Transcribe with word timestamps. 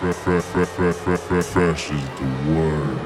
Fresh 0.00 0.16
is 0.16 0.48
the 2.16 2.24
word. 2.48 2.98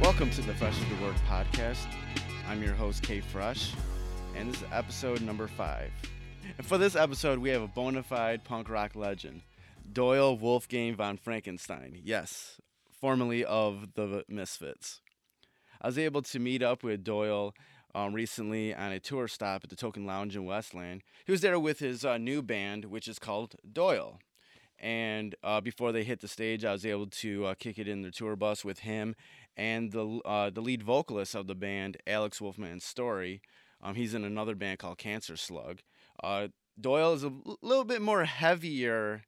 Welcome 0.00 0.30
to 0.30 0.42
the 0.42 0.54
Fresh 0.54 0.78
is 0.78 0.84
the 0.84 1.04
Word 1.04 1.16
podcast. 1.28 1.88
I'm 2.48 2.62
your 2.62 2.74
host, 2.74 3.02
K 3.02 3.18
Fresh, 3.18 3.72
and 4.36 4.52
this 4.52 4.62
is 4.62 4.68
episode 4.70 5.22
number 5.22 5.48
five. 5.48 5.90
And 6.56 6.64
for 6.64 6.78
this 6.78 6.94
episode, 6.94 7.40
we 7.40 7.50
have 7.50 7.62
a 7.62 7.66
bona 7.66 8.04
fide 8.04 8.44
punk 8.44 8.68
rock 8.68 8.94
legend, 8.94 9.42
Doyle 9.92 10.36
Wolfgang 10.36 10.94
von 10.94 11.16
Frankenstein. 11.16 12.00
Yes, 12.04 12.60
formerly 12.92 13.44
of 13.44 13.94
the 13.94 14.24
Misfits. 14.28 15.00
I 15.82 15.88
was 15.88 15.98
able 15.98 16.22
to 16.22 16.38
meet 16.38 16.62
up 16.62 16.84
with 16.84 17.02
Doyle 17.02 17.54
um, 17.94 18.14
recently 18.14 18.74
on 18.74 18.92
a 18.92 19.00
tour 19.00 19.28
stop 19.28 19.64
at 19.64 19.70
the 19.70 19.76
Token 19.76 20.06
Lounge 20.06 20.36
in 20.36 20.44
Westland. 20.44 21.02
He 21.24 21.32
was 21.32 21.40
there 21.40 21.58
with 21.58 21.78
his 21.78 22.04
uh, 22.04 22.18
new 22.18 22.42
band, 22.42 22.86
which 22.86 23.08
is 23.08 23.18
called 23.18 23.56
Doyle. 23.70 24.18
And 24.78 25.34
uh, 25.42 25.60
before 25.60 25.92
they 25.92 26.04
hit 26.04 26.20
the 26.20 26.28
stage, 26.28 26.64
I 26.64 26.72
was 26.72 26.86
able 26.86 27.06
to 27.06 27.46
uh, 27.46 27.54
kick 27.54 27.78
it 27.78 27.86
in 27.86 28.02
the 28.02 28.10
tour 28.10 28.34
bus 28.34 28.64
with 28.64 28.80
him 28.80 29.14
and 29.56 29.92
the 29.92 30.20
uh, 30.24 30.48
the 30.50 30.62
lead 30.62 30.82
vocalist 30.82 31.34
of 31.34 31.46
the 31.46 31.54
band, 31.54 31.98
Alex 32.06 32.40
Wolfman 32.40 32.80
Story. 32.80 33.42
Um, 33.82 33.94
he's 33.94 34.14
in 34.14 34.24
another 34.24 34.54
band 34.54 34.78
called 34.78 34.98
Cancerslug. 34.98 35.80
Uh, 36.22 36.48
Doyle 36.80 37.12
is 37.14 37.24
a 37.24 37.28
l- 37.28 37.58
little 37.60 37.84
bit 37.84 38.00
more 38.00 38.24
heavier 38.24 39.22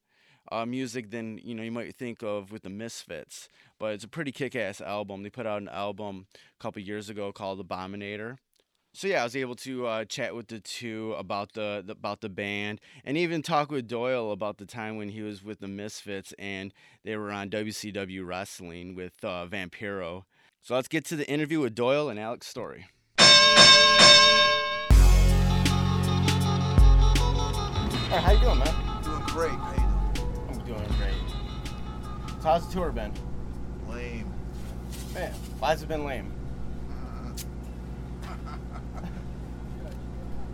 uh, 0.50 0.64
music 0.66 1.10
than 1.10 1.38
you 1.42 1.54
know 1.54 1.62
you 1.62 1.72
might 1.72 1.96
think 1.96 2.22
of 2.22 2.50
with 2.50 2.62
the 2.62 2.70
Misfits, 2.70 3.48
but 3.78 3.92
it's 3.92 4.04
a 4.04 4.08
pretty 4.08 4.32
kick-ass 4.32 4.80
album. 4.80 5.22
They 5.22 5.30
put 5.30 5.46
out 5.46 5.60
an 5.60 5.68
album 5.68 6.26
a 6.32 6.62
couple 6.62 6.80
years 6.82 7.08
ago 7.10 7.32
called 7.32 7.66
Abominator. 7.66 8.38
So 8.94 9.08
yeah, 9.08 9.22
I 9.22 9.24
was 9.24 9.34
able 9.34 9.54
to 9.56 9.86
uh, 9.86 10.04
chat 10.04 10.34
with 10.34 10.48
the 10.48 10.60
two 10.60 11.14
about 11.14 11.54
the, 11.54 11.82
the 11.84 11.92
about 11.92 12.20
the 12.20 12.28
band, 12.28 12.78
and 13.04 13.16
even 13.16 13.40
talk 13.40 13.70
with 13.70 13.88
Doyle 13.88 14.30
about 14.32 14.58
the 14.58 14.66
time 14.66 14.96
when 14.96 15.08
he 15.08 15.22
was 15.22 15.42
with 15.42 15.60
the 15.60 15.68
Misfits 15.68 16.34
and 16.38 16.74
they 17.02 17.16
were 17.16 17.30
on 17.30 17.48
WCW 17.48 18.26
Wrestling 18.26 18.94
with 18.94 19.14
uh, 19.24 19.46
Vampiro. 19.46 20.24
So 20.60 20.74
let's 20.74 20.88
get 20.88 21.06
to 21.06 21.16
the 21.16 21.26
interview 21.28 21.60
with 21.60 21.74
Doyle 21.74 22.10
and 22.10 22.20
Alex 22.20 22.46
Story. 22.46 22.84
All 28.12 28.18
right, 28.18 28.22
how 28.22 28.32
you 28.32 28.40
doing, 28.40 28.58
man? 28.58 29.02
Doing 29.02 29.22
great. 29.26 29.52
How 29.52 29.72
you 29.72 30.24
I'm 30.50 30.58
doing 30.66 30.84
great. 30.98 31.14
So 32.42 32.48
how's 32.48 32.66
the 32.66 32.72
tour 32.74 32.92
been? 32.92 33.14
Lame. 33.88 34.30
Man, 35.14 35.32
why's 35.58 35.82
it 35.82 35.88
been 35.88 36.04
lame? 36.04 36.30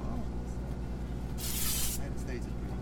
Well, 0.01 0.23
United 1.99 2.21
States 2.21 2.47
is 2.47 2.53
pretty 2.53 2.75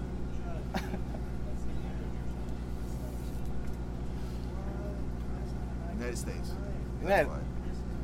good. 5.98 6.05
United 6.16 6.44
States. 6.44 6.52
Yeah. 7.02 7.08
That's 7.08 7.28
why. 7.28 7.38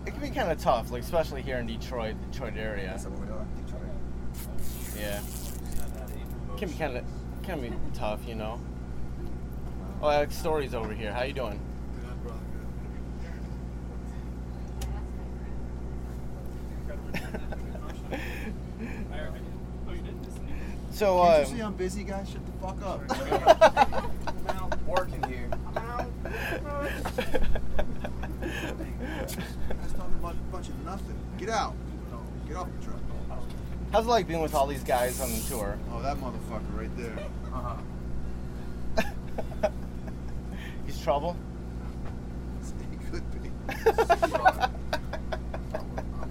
It 0.06 0.10
can 0.10 0.20
be 0.20 0.30
kind 0.30 0.50
of 0.50 0.60
tough, 0.60 0.90
like 0.90 1.02
especially 1.02 1.42
here 1.42 1.58
in 1.58 1.66
Detroit, 1.66 2.16
Detroit 2.30 2.54
area. 2.56 2.88
That's 2.88 3.06
what 3.06 3.20
we 3.20 3.26
are. 3.32 3.46
Detroit. 3.64 3.82
Yeah. 4.98 5.20
Can 6.56 6.68
be 6.68 6.74
kind 6.74 6.96
of 6.96 7.04
can 7.42 7.60
be 7.60 7.72
tough, 7.94 8.20
you 8.26 8.34
know. 8.34 8.60
Oh, 10.02 10.10
Alex 10.10 10.36
Story's 10.36 10.74
over 10.74 10.92
here. 10.92 11.12
How 11.12 11.22
you 11.22 11.32
doing? 11.32 11.60
So, 20.92 21.16
Can't 21.16 21.34
uh, 21.34 21.40
you 21.40 21.56
see 21.56 21.62
I'm 21.62 21.74
busy, 21.74 22.04
guys? 22.04 22.28
Shut 22.28 22.44
the 22.44 22.52
fuck 22.60 22.80
up. 22.82 23.00
I'm 24.26 24.56
out 24.56 24.82
working 24.86 25.22
here. 25.24 25.50
I'm 25.68 25.78
out. 25.78 26.10
Just 29.82 29.96
talking 29.96 30.14
about 30.20 30.34
a 30.34 30.52
bunch 30.52 30.68
of 30.68 30.84
nothing. 30.84 31.18
Get 31.42 31.50
out. 31.50 31.74
Get 32.46 32.56
off 32.56 32.68
the 32.78 32.86
truck. 32.86 33.00
how's 33.90 34.06
it 34.06 34.08
like 34.08 34.28
being 34.28 34.42
with 34.42 34.54
all 34.54 34.68
these 34.68 34.84
guys 34.84 35.20
on 35.20 35.28
the 35.28 35.40
tour? 35.48 35.76
Oh, 35.90 36.00
that 36.00 36.16
motherfucker 36.18 36.72
right 36.72 36.96
there. 36.96 37.18
Uh-huh. 37.52 37.78
He's 40.86 41.02
trouble. 41.02 41.36
He 42.92 42.96
could 43.10 43.42
be. 43.42 43.50
I'm 43.68 43.90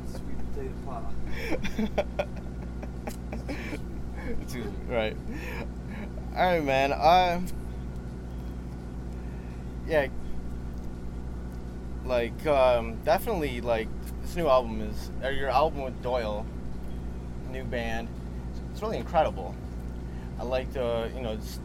sweet 0.07 0.37
potato 0.53 0.75
pie. 0.85 1.03
Excuse 4.41 4.65
me, 4.65 4.71
right. 4.87 5.17
All 6.37 6.45
right, 6.45 6.63
man. 6.63 6.93
Uh, 6.93 7.41
yeah. 9.85 10.07
Like, 12.05 12.45
um, 12.47 12.95
definitely, 13.03 13.59
like 13.59 13.89
this 14.31 14.37
new 14.37 14.47
album 14.47 14.79
is, 14.79 15.11
or 15.25 15.31
your 15.31 15.49
album 15.49 15.81
with 15.81 16.01
Doyle, 16.01 16.45
new 17.49 17.65
band. 17.65 18.07
It's 18.71 18.81
really 18.81 18.95
incredible. 18.95 19.53
I 20.39 20.43
like 20.43 20.71
the, 20.71 21.11
you 21.13 21.21
know, 21.21 21.33
it's, 21.33 21.59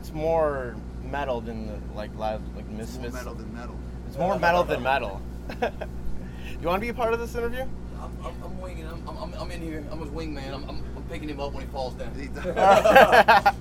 it's 0.00 0.12
more 0.12 0.74
metal 1.04 1.40
than 1.40 1.68
the 1.68 1.78
like 1.94 2.10
live 2.16 2.42
like 2.56 2.64
It's 2.64 2.94
more 2.94 3.02
Misfits. 3.04 3.14
metal 3.14 3.34
than 3.34 3.54
metal. 3.54 3.78
It's 4.08 4.18
more 4.18 4.36
metal 4.40 4.64
than 4.64 4.82
metal. 4.82 5.22
you 5.62 6.66
want 6.66 6.78
to 6.78 6.80
be 6.80 6.88
a 6.88 6.94
part 6.94 7.14
of 7.14 7.20
this 7.20 7.36
interview? 7.36 7.62
I'm, 8.00 8.10
I'm, 8.24 8.42
I'm 8.42 8.60
winging. 8.60 8.88
I'm, 8.88 9.16
I'm, 9.16 9.32
I'm 9.34 9.50
in 9.52 9.62
here. 9.62 9.86
I'm 9.92 10.00
his 10.00 10.10
wingman. 10.10 10.52
I'm, 10.52 10.68
I'm, 10.68 10.82
I'm 10.96 11.02
picking 11.04 11.28
him 11.28 11.38
up 11.38 11.52
when 11.52 11.64
he 11.64 11.70
falls 11.70 11.94
down. 11.94 12.12
He 12.16 12.24
yeah, 12.44 13.54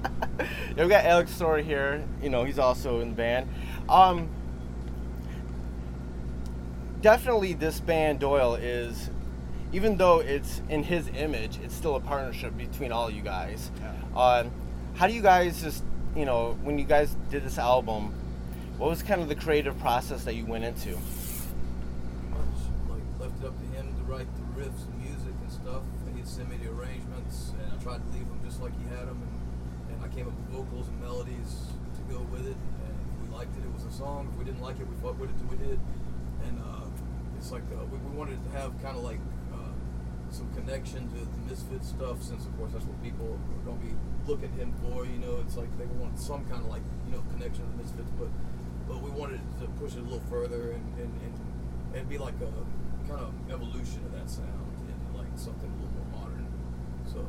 we 0.76 0.88
got 0.88 1.06
Alex 1.06 1.30
Story 1.30 1.64
here. 1.64 2.04
You 2.20 2.32
know, 2.32 2.46
he's 2.46 2.58
also 2.58 3.02
in 3.02 3.10
the 3.10 3.16
band. 3.16 3.48
Um, 3.88 4.28
definitely, 7.04 7.54
this 7.54 7.80
band 7.80 8.20
Doyle 8.22 8.56
is, 8.56 9.12
even 9.72 9.98
though 9.98 10.22
it's 10.22 10.62
in 10.70 10.82
his 10.82 11.08
image, 11.10 11.60
it's 11.62 11.76
still 11.76 11.96
a 11.96 12.00
partnership 12.00 12.58
between 12.58 12.92
all 12.92 13.12
you 13.12 13.22
guys. 13.22 13.70
Yeah. 13.80 14.20
Um, 14.20 14.52
how 14.96 15.06
do 15.06 15.14
you 15.14 15.22
guys 15.22 15.62
just, 15.62 15.84
you 16.16 16.26
know, 16.26 16.58
when 16.64 16.80
you 16.80 16.86
guys 16.86 17.16
did 17.30 17.44
this 17.44 17.60
album, 17.60 18.14
what 18.78 18.90
was 18.90 19.04
kind 19.04 19.22
of 19.22 19.28
the 19.28 19.36
creative 19.36 19.78
process 19.80 20.24
that 20.24 20.34
you 20.34 20.46
went 20.46 20.64
into? 20.64 20.98
much 22.32 22.64
like 22.90 23.04
left 23.20 23.44
it 23.44 23.46
up 23.46 23.58
to 23.60 23.66
him 23.78 23.86
to 23.94 24.04
write 24.10 24.28
the 24.40 24.62
riffs 24.62 24.88
and 24.88 24.98
music 24.98 25.36
and 25.42 25.52
stuff, 25.52 25.84
and 26.08 26.16
he'd 26.16 26.28
send 26.28 26.50
me 26.50 26.58
the 26.58 26.72
arrangements, 26.72 27.52
and 27.60 27.68
I 27.68 27.84
tried 27.84 28.00
to 28.00 28.10
leave 28.18 28.28
them 28.28 28.40
just 28.46 28.62
like 28.62 28.72
he 28.80 28.88
had 28.96 29.08
them, 29.08 29.20
and, 29.20 29.96
and 29.96 30.06
I 30.06 30.08
came 30.16 30.28
up 30.28 30.34
with 30.34 30.50
vocals 30.50 30.88
and 30.88 31.02
melodies 31.02 31.68
to 32.00 32.02
go 32.14 32.22
with 32.32 32.48
it. 32.48 32.56
And 32.56 32.96
if 33.12 33.30
we 33.30 33.36
liked 33.36 33.52
it, 33.58 33.64
it 33.66 33.74
was 33.74 33.84
a 33.84 33.92
song. 33.92 34.30
If 34.32 34.40
we 34.40 34.46
didn't 34.46 34.62
like 34.62 34.80
it, 34.80 34.88
we 34.88 34.96
fought 35.02 35.18
with 35.20 35.30
it 35.30 35.38
till 35.38 35.52
we 35.52 35.58
did. 35.58 35.80
It's 37.44 37.52
like 37.52 37.68
uh, 37.76 37.84
we, 37.92 37.98
we 37.98 38.16
wanted 38.16 38.40
to 38.42 38.58
have 38.58 38.72
kind 38.82 38.96
of 38.96 39.04
like 39.04 39.20
uh, 39.52 39.76
some 40.32 40.48
connection 40.56 41.12
to 41.12 41.20
the 41.20 41.42
Misfit 41.44 41.84
stuff, 41.84 42.24
since 42.24 42.46
of 42.46 42.56
course 42.58 42.72
that's 42.72 42.86
what 42.86 42.96
people 43.04 43.36
are 43.36 43.66
going 43.68 43.84
to 43.84 43.86
be 43.86 43.94
looking 44.26 44.48
at 44.48 44.64
him 44.64 44.72
for. 44.80 45.04
You 45.04 45.20
know, 45.20 45.44
it's 45.44 45.58
like 45.58 45.68
they 45.78 45.84
want 46.00 46.18
some 46.18 46.46
kind 46.46 46.64
of 46.64 46.72
like 46.72 46.84
you 47.06 47.12
know 47.12 47.22
connection 47.36 47.66
to 47.66 47.72
the 47.76 47.84
Misfits, 47.84 48.08
but 48.18 48.32
but 48.88 49.04
we 49.04 49.12
wanted 49.12 49.42
to 49.60 49.68
push 49.76 49.92
it 49.92 50.00
a 50.00 50.08
little 50.08 50.24
further 50.30 50.72
and 50.72 50.88
and, 50.96 51.12
and, 51.20 51.36
and 52.00 52.08
be 52.08 52.18
like 52.18 52.40
a 52.40 52.48
kind 53.12 53.20
of 53.20 53.36
evolution 53.52 54.00
of 54.08 54.14
that 54.14 54.30
sound 54.30 54.80
and 54.88 55.18
like 55.20 55.28
something 55.36 55.68
a 55.68 55.76
little 55.84 55.92
more 56.00 56.24
modern. 56.24 56.48
So. 57.12 57.28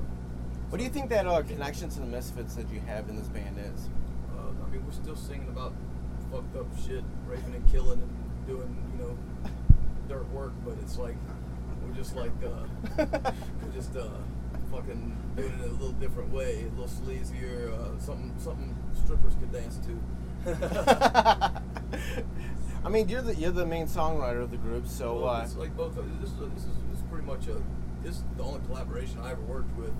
What 0.70 0.78
do 0.78 0.84
you 0.84 0.90
think 0.90 1.10
that 1.10 1.26
uh, 1.26 1.42
connection 1.42 1.88
to 1.88 1.98
the 1.98 2.06
Misfits 2.06 2.54
that 2.54 2.70
you 2.70 2.78
have 2.86 3.08
in 3.08 3.16
this 3.16 3.26
band 3.26 3.58
is? 3.58 3.90
Uh, 4.30 4.54
I 4.62 4.70
mean, 4.70 4.86
we're 4.86 4.92
still 4.92 5.16
singing 5.16 5.48
about 5.48 5.74
fucked 6.30 6.54
up 6.54 6.70
shit, 6.86 7.02
raping 7.26 7.56
and 7.56 7.66
killing 7.68 7.98
and 7.98 8.46
doing, 8.46 8.78
you 8.94 9.02
know, 9.02 9.18
dirt 10.08 10.28
work, 10.32 10.52
but 10.64 10.74
it's 10.82 10.98
like 10.98 11.16
we're 11.86 11.94
just 11.94 12.16
like 12.16 12.32
uh, 12.44 12.66
we're 13.62 13.72
just 13.74 13.96
uh, 13.96 14.08
fucking 14.70 15.16
doing 15.36 15.52
it 15.52 15.68
a 15.68 15.72
little 15.72 15.92
different 15.92 16.32
way, 16.32 16.62
a 16.62 16.80
little 16.80 16.86
sleazier, 16.88 17.72
uh, 17.72 17.98
something 17.98 18.32
something 18.38 18.76
strippers 19.04 19.34
could 19.34 19.52
dance 19.52 19.78
to. 19.78 20.00
I 22.84 22.88
mean, 22.90 23.08
you're 23.08 23.22
the 23.22 23.34
you're 23.34 23.50
the 23.50 23.66
main 23.66 23.86
songwriter 23.86 24.42
of 24.42 24.50
the 24.50 24.56
group, 24.58 24.86
so 24.86 25.20
Well, 25.20 25.28
uh, 25.28 25.42
it's 25.42 25.56
like 25.56 25.76
both. 25.76 25.94
This 25.94 26.30
is, 26.30 26.36
this 26.36 26.64
is 26.64 26.76
this 26.90 26.98
is 26.98 27.04
pretty 27.10 27.26
much 27.26 27.46
a 27.48 27.62
this 28.02 28.16
is 28.16 28.24
the 28.36 28.42
only 28.42 28.60
collaboration 28.66 29.18
I 29.22 29.30
ever 29.32 29.40
worked 29.42 29.74
with, 29.76 29.92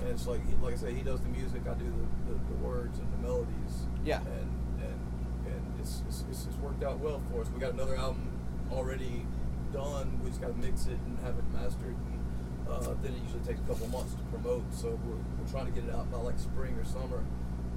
and 0.00 0.08
it's 0.08 0.26
like 0.26 0.40
like 0.60 0.74
I 0.74 0.76
say, 0.76 0.94
he 0.94 1.02
does 1.02 1.20
the 1.20 1.28
music, 1.28 1.62
I 1.70 1.74
do 1.74 1.84
the, 1.84 2.32
the, 2.32 2.38
the 2.38 2.66
words 2.66 2.98
and 2.98 3.12
the 3.12 3.18
melodies. 3.28 3.86
Yeah. 4.04 4.20
And 4.20 4.50
and 4.82 4.98
and 5.46 5.80
it's, 5.80 6.02
it's 6.08 6.24
it's 6.30 6.46
it's 6.46 6.56
worked 6.56 6.82
out 6.82 6.98
well 6.98 7.22
for 7.30 7.42
us. 7.42 7.48
We 7.54 7.60
got 7.60 7.72
another 7.74 7.96
album 7.96 8.28
already 8.72 9.26
done. 9.74 10.20
We 10.22 10.30
just 10.30 10.40
got 10.40 10.54
to 10.54 10.58
mix 10.62 10.86
it 10.86 10.98
and 11.04 11.18
have 11.26 11.36
it 11.36 11.44
mastered. 11.52 11.98
And, 11.98 12.22
uh, 12.70 12.94
then 13.02 13.12
it 13.12 13.20
usually 13.26 13.44
takes 13.44 13.60
a 13.60 13.66
couple 13.68 13.88
months 13.88 14.14
to 14.14 14.22
promote, 14.32 14.64
so 14.72 14.98
we're, 15.04 15.20
we're 15.20 15.50
trying 15.50 15.66
to 15.66 15.72
get 15.74 15.84
it 15.84 15.94
out 15.94 16.10
by 16.10 16.16
like 16.18 16.38
spring 16.38 16.72
or 16.78 16.84
summer. 16.84 17.20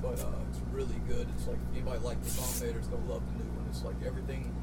But 0.02 0.22
uh, 0.22 0.46
it's 0.50 0.62
really 0.72 1.02
good. 1.10 1.28
It's 1.36 1.48
like 1.48 1.58
anybody 1.74 2.00
like 2.06 2.22
the 2.24 2.30
Abominator 2.30 2.80
is 2.80 2.88
gonna 2.88 3.10
love 3.10 3.26
the 3.34 3.44
new 3.44 3.50
one. 3.58 3.66
It's 3.68 3.84
like 3.84 3.98
everything 4.06 4.54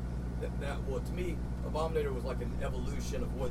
that 0.40 0.54
that 0.60 0.78
well 0.88 1.00
to 1.00 1.12
me, 1.12 1.36
Abominator 1.68 2.14
was 2.14 2.24
like 2.24 2.40
an 2.40 2.54
evolution 2.62 3.22
of 3.22 3.34
what 3.34 3.50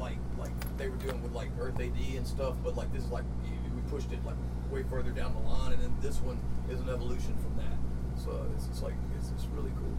like 0.00 0.16
like 0.38 0.50
they 0.78 0.88
were 0.88 0.96
doing 0.96 1.22
with 1.22 1.32
like 1.32 1.50
Earth 1.60 1.78
AD 1.78 2.00
and 2.16 2.26
stuff, 2.26 2.56
but 2.64 2.74
like 2.74 2.90
this 2.92 3.04
is 3.04 3.10
like 3.10 3.24
we 3.44 3.82
pushed 3.90 4.10
it 4.12 4.24
like 4.24 4.36
way 4.72 4.82
further 4.88 5.10
down 5.10 5.34
the 5.34 5.46
line, 5.48 5.74
and 5.74 5.82
then 5.82 5.94
this 6.00 6.18
one 6.20 6.40
is 6.70 6.80
an 6.80 6.88
evolution 6.88 7.36
from 7.44 7.54
that. 7.58 7.76
So 8.16 8.46
it's 8.56 8.66
just 8.66 8.82
like 8.82 8.94
it's, 9.18 9.30
it's 9.30 9.46
really 9.54 9.72
cool. 9.76 9.94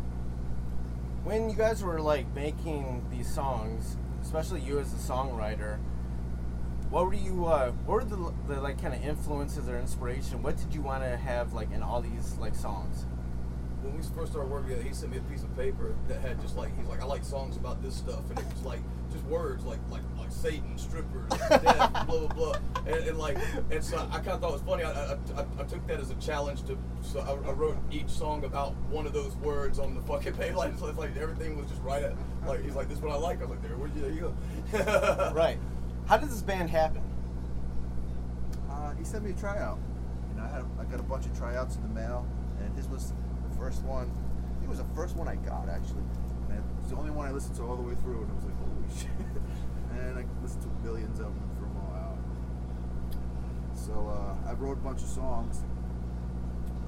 When 1.24 1.50
you 1.50 1.56
guys 1.56 1.84
were 1.84 2.00
like 2.00 2.34
making 2.34 3.06
these 3.12 3.32
songs, 3.32 3.98
especially 4.22 4.62
you 4.62 4.80
as 4.80 4.92
a 4.94 4.98
songwriter, 4.98 5.78
what 6.90 7.06
were 7.06 7.14
you? 7.14 7.46
Uh, 7.46 7.72
what 7.86 7.94
were 7.96 8.04
the, 8.04 8.34
the 8.48 8.60
like 8.60 8.82
kind 8.82 8.94
of 8.94 9.04
influences 9.04 9.70
or 9.70 9.80
inspiration? 9.80 10.44
What 10.44 10.58
did 10.58 10.74
you 10.74 10.82
want 10.82 11.04
to 11.04 11.16
have 11.18 11.54
like 11.54 11.72
in 11.72 11.82
all 11.82 12.02
these 12.02 12.38
like 12.38 12.56
songs? 12.56 13.06
When 13.82 13.98
we 13.98 14.04
first 14.16 14.32
started 14.32 14.52
working 14.52 14.70
together, 14.70 14.88
he 14.88 14.94
sent 14.94 15.12
me 15.12 15.18
a 15.18 15.22
piece 15.22 15.44
of 15.44 15.56
paper 15.58 15.96
that 16.08 16.22
had 16.22 16.40
just 16.40 16.56
like 16.56 16.78
he's 16.78 16.88
like, 16.88 17.02
I 17.02 17.06
like 17.06 17.24
songs 17.24 17.58
about 17.58 17.82
this 17.82 17.96
stuff, 17.96 18.30
and 18.30 18.38
it 18.38 18.46
was 18.54 18.64
like 18.64 18.80
just 19.12 19.26
words 19.26 19.66
like 19.66 19.80
like 19.90 20.04
like 20.18 20.32
Satan, 20.32 20.78
strippers, 20.78 21.30
death, 21.50 21.64
blah 21.66 22.04
blah 22.06 22.28
blah, 22.28 22.56
and, 22.86 22.96
and 23.08 23.18
like 23.18 23.38
and 23.72 23.84
so 23.84 23.98
I 24.12 24.18
kind 24.18 24.30
of 24.30 24.42
thought 24.42 24.50
it 24.50 24.54
was 24.54 24.62
funny. 24.62 24.84
I, 24.84 24.92
I, 24.92 25.14
I, 25.14 25.46
I 25.60 25.64
took 25.64 25.86
that 25.88 26.00
as 26.00 26.12
a 26.12 26.16
challenge 26.16 26.64
to 26.64 26.78
so 27.02 27.20
I, 27.20 27.50
I 27.50 27.52
wrote 27.54 27.78
each 27.92 28.10
song 28.10 28.44
about 28.44 28.76
one 28.90 29.06
of 29.06 29.14
those 29.14 29.36
words 29.38 29.80
on 29.80 29.96
the 29.96 30.02
fucking 30.02 30.34
page. 30.34 30.54
Like, 30.54 30.78
so 30.80 30.88
it's 30.88 30.98
like 30.98 31.16
everything 31.18 31.58
was 31.58 31.68
just 31.68 31.82
right 31.82 32.04
at 32.04 32.14
like 32.46 32.64
he's 32.64 32.76
like 32.76 32.88
this 32.88 32.98
is 32.98 33.04
what 33.04 33.12
I 33.14 33.18
like. 33.18 33.40
I 33.40 33.46
was 33.46 33.52
like 33.52 33.62
there, 33.64 33.78
where 33.78 33.90
you, 33.90 34.02
there 34.02 34.12
you 34.12 34.36
go. 34.72 35.32
right. 35.36 35.58
How 36.08 36.18
did 36.18 36.30
this 36.30 36.42
band 36.42 36.70
happen? 36.70 37.02
Uh, 38.70 38.94
he 38.94 39.04
sent 39.04 39.24
me 39.24 39.32
a 39.32 39.34
tryout. 39.34 39.80
You 40.30 40.38
know, 40.38 40.44
I 40.44 40.50
had 40.50 40.66
I 40.80 40.84
got 40.86 41.00
a 41.00 41.04
bunch 41.04 41.26
of 41.26 41.38
tryouts 41.38 41.76
in 41.76 41.82
the 41.84 41.90
mail, 41.90 42.28
and 42.64 42.76
his 42.76 42.88
was 42.88 43.10
the 43.10 43.21
first 43.62 43.86
one. 43.86 44.10
I 44.10 44.54
think 44.58 44.66
it 44.66 44.70
was 44.74 44.82
the 44.82 44.92
first 44.98 45.14
one 45.16 45.30
I 45.30 45.38
got 45.38 45.70
actually. 45.70 46.02
And 46.50 46.58
it 46.58 46.82
was 46.82 46.90
the 46.90 46.98
only 46.98 47.14
one 47.14 47.30
I 47.30 47.32
listened 47.32 47.56
to 47.58 47.64
all 47.64 47.78
the 47.78 47.86
way 47.86 47.94
through, 48.02 48.26
and 48.26 48.30
I 48.34 48.36
was 48.36 48.46
like, 48.50 48.58
holy 48.58 48.90
shit! 48.98 49.30
and 49.94 50.18
I 50.18 50.26
listened 50.42 50.66
to 50.66 50.72
millions 50.82 51.22
of 51.22 51.30
them 51.30 51.50
from 51.62 51.70
all 51.78 51.94
out. 51.94 52.18
So 53.78 53.94
uh, 54.10 54.50
I 54.50 54.58
wrote 54.58 54.82
a 54.82 54.84
bunch 54.84 55.06
of 55.06 55.10
songs. 55.14 55.62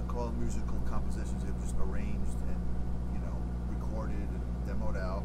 I 0.02 0.04
call 0.10 0.34
them 0.34 0.42
musical 0.42 0.82
compositions. 0.90 1.46
They 1.46 1.54
were 1.54 1.62
just 1.62 1.78
arranged 1.78 2.42
and 2.50 2.62
you 3.14 3.22
know 3.22 3.38
recorded 3.70 4.18
and 4.18 4.44
demoed 4.66 4.98
out. 4.98 5.24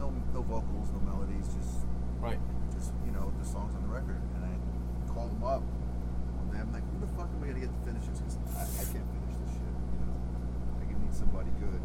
No 0.00 0.08
no 0.32 0.40
vocals, 0.42 0.88
no 0.96 1.00
melodies, 1.04 1.44
just 1.52 1.84
Right. 2.20 2.40
just 2.72 2.92
you 3.04 3.12
know 3.12 3.32
the 3.40 3.44
songs 3.44 3.76
on 3.76 3.82
the 3.84 3.92
record, 3.92 4.20
and 4.36 4.44
I 4.44 4.52
called 5.12 5.32
them 5.32 5.44
up 5.44 5.62
day. 6.60 6.66
I'm 6.66 6.72
like, 6.72 6.84
who 6.92 7.00
the 7.00 7.10
fuck 7.16 7.28
am 7.32 7.42
I 7.42 7.48
gonna 7.48 7.64
get 7.64 7.72
to 7.72 7.82
finish 7.86 8.04
this? 8.10 8.36
Because 8.36 8.56
I, 8.56 8.64
I 8.66 8.84
can't 8.92 9.08
finish 9.08 9.36
this 9.40 9.52
shit. 9.56 9.72
You 9.72 10.04
know, 10.04 10.16
Somebody 11.12 11.50
good. 11.60 11.80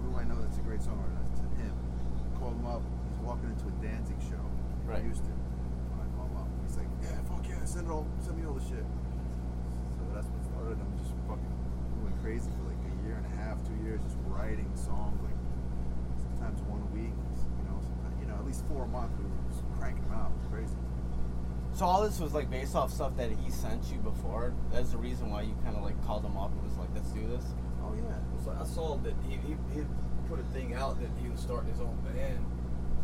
Who 0.00 0.10
do 0.10 0.16
I 0.16 0.24
know 0.24 0.40
that's 0.40 0.56
a 0.58 0.64
great 0.64 0.80
songwriter? 0.80 1.18
I 1.20 1.26
said 1.36 1.50
him. 1.60 1.74
Called 2.38 2.54
him 2.56 2.66
up. 2.66 2.82
He's 3.10 3.20
walking 3.20 3.50
into 3.50 3.66
a 3.68 3.76
dancing 3.82 4.16
show 4.24 4.40
in 4.40 4.88
Right. 4.88 5.02
Houston. 5.02 5.34
When 5.92 6.00
I 6.00 6.08
call 6.16 6.26
him 6.32 6.36
up, 6.38 6.48
he's 6.64 6.76
like, 6.78 6.88
yeah, 7.02 7.18
fuck 7.28 7.44
yeah, 7.48 7.64
send 7.64 7.88
it 7.88 7.92
all, 7.92 8.06
send 8.22 8.38
me 8.38 8.46
all 8.46 8.54
the 8.54 8.64
shit. 8.64 8.84
So 9.98 10.02
that's 10.14 10.28
what 10.28 10.40
started. 10.48 10.78
I'm 10.80 10.94
just 10.96 11.12
fucking 11.28 11.54
going 12.00 12.16
crazy 12.22 12.48
for 12.56 12.64
like 12.72 12.80
a 12.88 12.94
year 13.04 13.16
and 13.20 13.26
a 13.26 13.34
half, 13.36 13.58
two 13.66 13.76
years, 13.84 14.00
just 14.06 14.16
writing 14.30 14.70
songs 14.76 15.18
like 15.24 15.36
sometimes 16.24 16.60
one 16.70 16.80
a 16.84 16.90
week. 16.94 17.12
You 17.12 17.64
know, 17.68 17.76
sometimes, 17.84 18.16
you 18.22 18.26
know, 18.30 18.36
at 18.38 18.46
least 18.48 18.64
four 18.70 18.84
a 18.84 18.90
month. 18.92 19.12
We 19.18 19.24
were 19.28 19.44
just 19.50 19.64
cranking 19.76 20.04
them 20.08 20.14
out. 20.14 20.30
It 20.30 20.40
was 20.40 20.48
crazy. 20.52 20.78
So 21.74 21.84
all 21.84 22.00
this 22.06 22.20
was 22.22 22.32
like 22.32 22.48
based 22.48 22.76
off 22.78 22.92
stuff 22.94 23.16
that 23.18 23.28
he 23.34 23.50
sent 23.50 23.82
you 23.90 23.98
before. 23.98 24.54
That's 24.70 24.94
the 24.94 25.00
reason 25.00 25.28
why 25.28 25.42
you 25.42 25.52
kind 25.66 25.76
of 25.76 25.82
like 25.82 25.98
called 26.06 26.22
him 26.24 26.38
up 26.38 26.54
and 26.54 26.62
was 26.62 26.78
like, 26.78 26.88
"Let's 26.94 27.10
do 27.10 27.26
this." 27.26 27.44
Yeah. 28.46 28.52
It 28.52 28.58
was 28.58 28.58
like, 28.58 28.60
I 28.60 28.74
saw 28.74 28.96
that 28.98 29.14
he, 29.28 29.36
he, 29.36 29.56
he 29.74 29.86
put 30.28 30.38
a 30.40 30.44
thing 30.52 30.74
out 30.74 31.00
that 31.00 31.10
he 31.22 31.28
was 31.28 31.40
starting 31.40 31.70
his 31.70 31.80
own 31.80 31.96
band, 32.04 32.44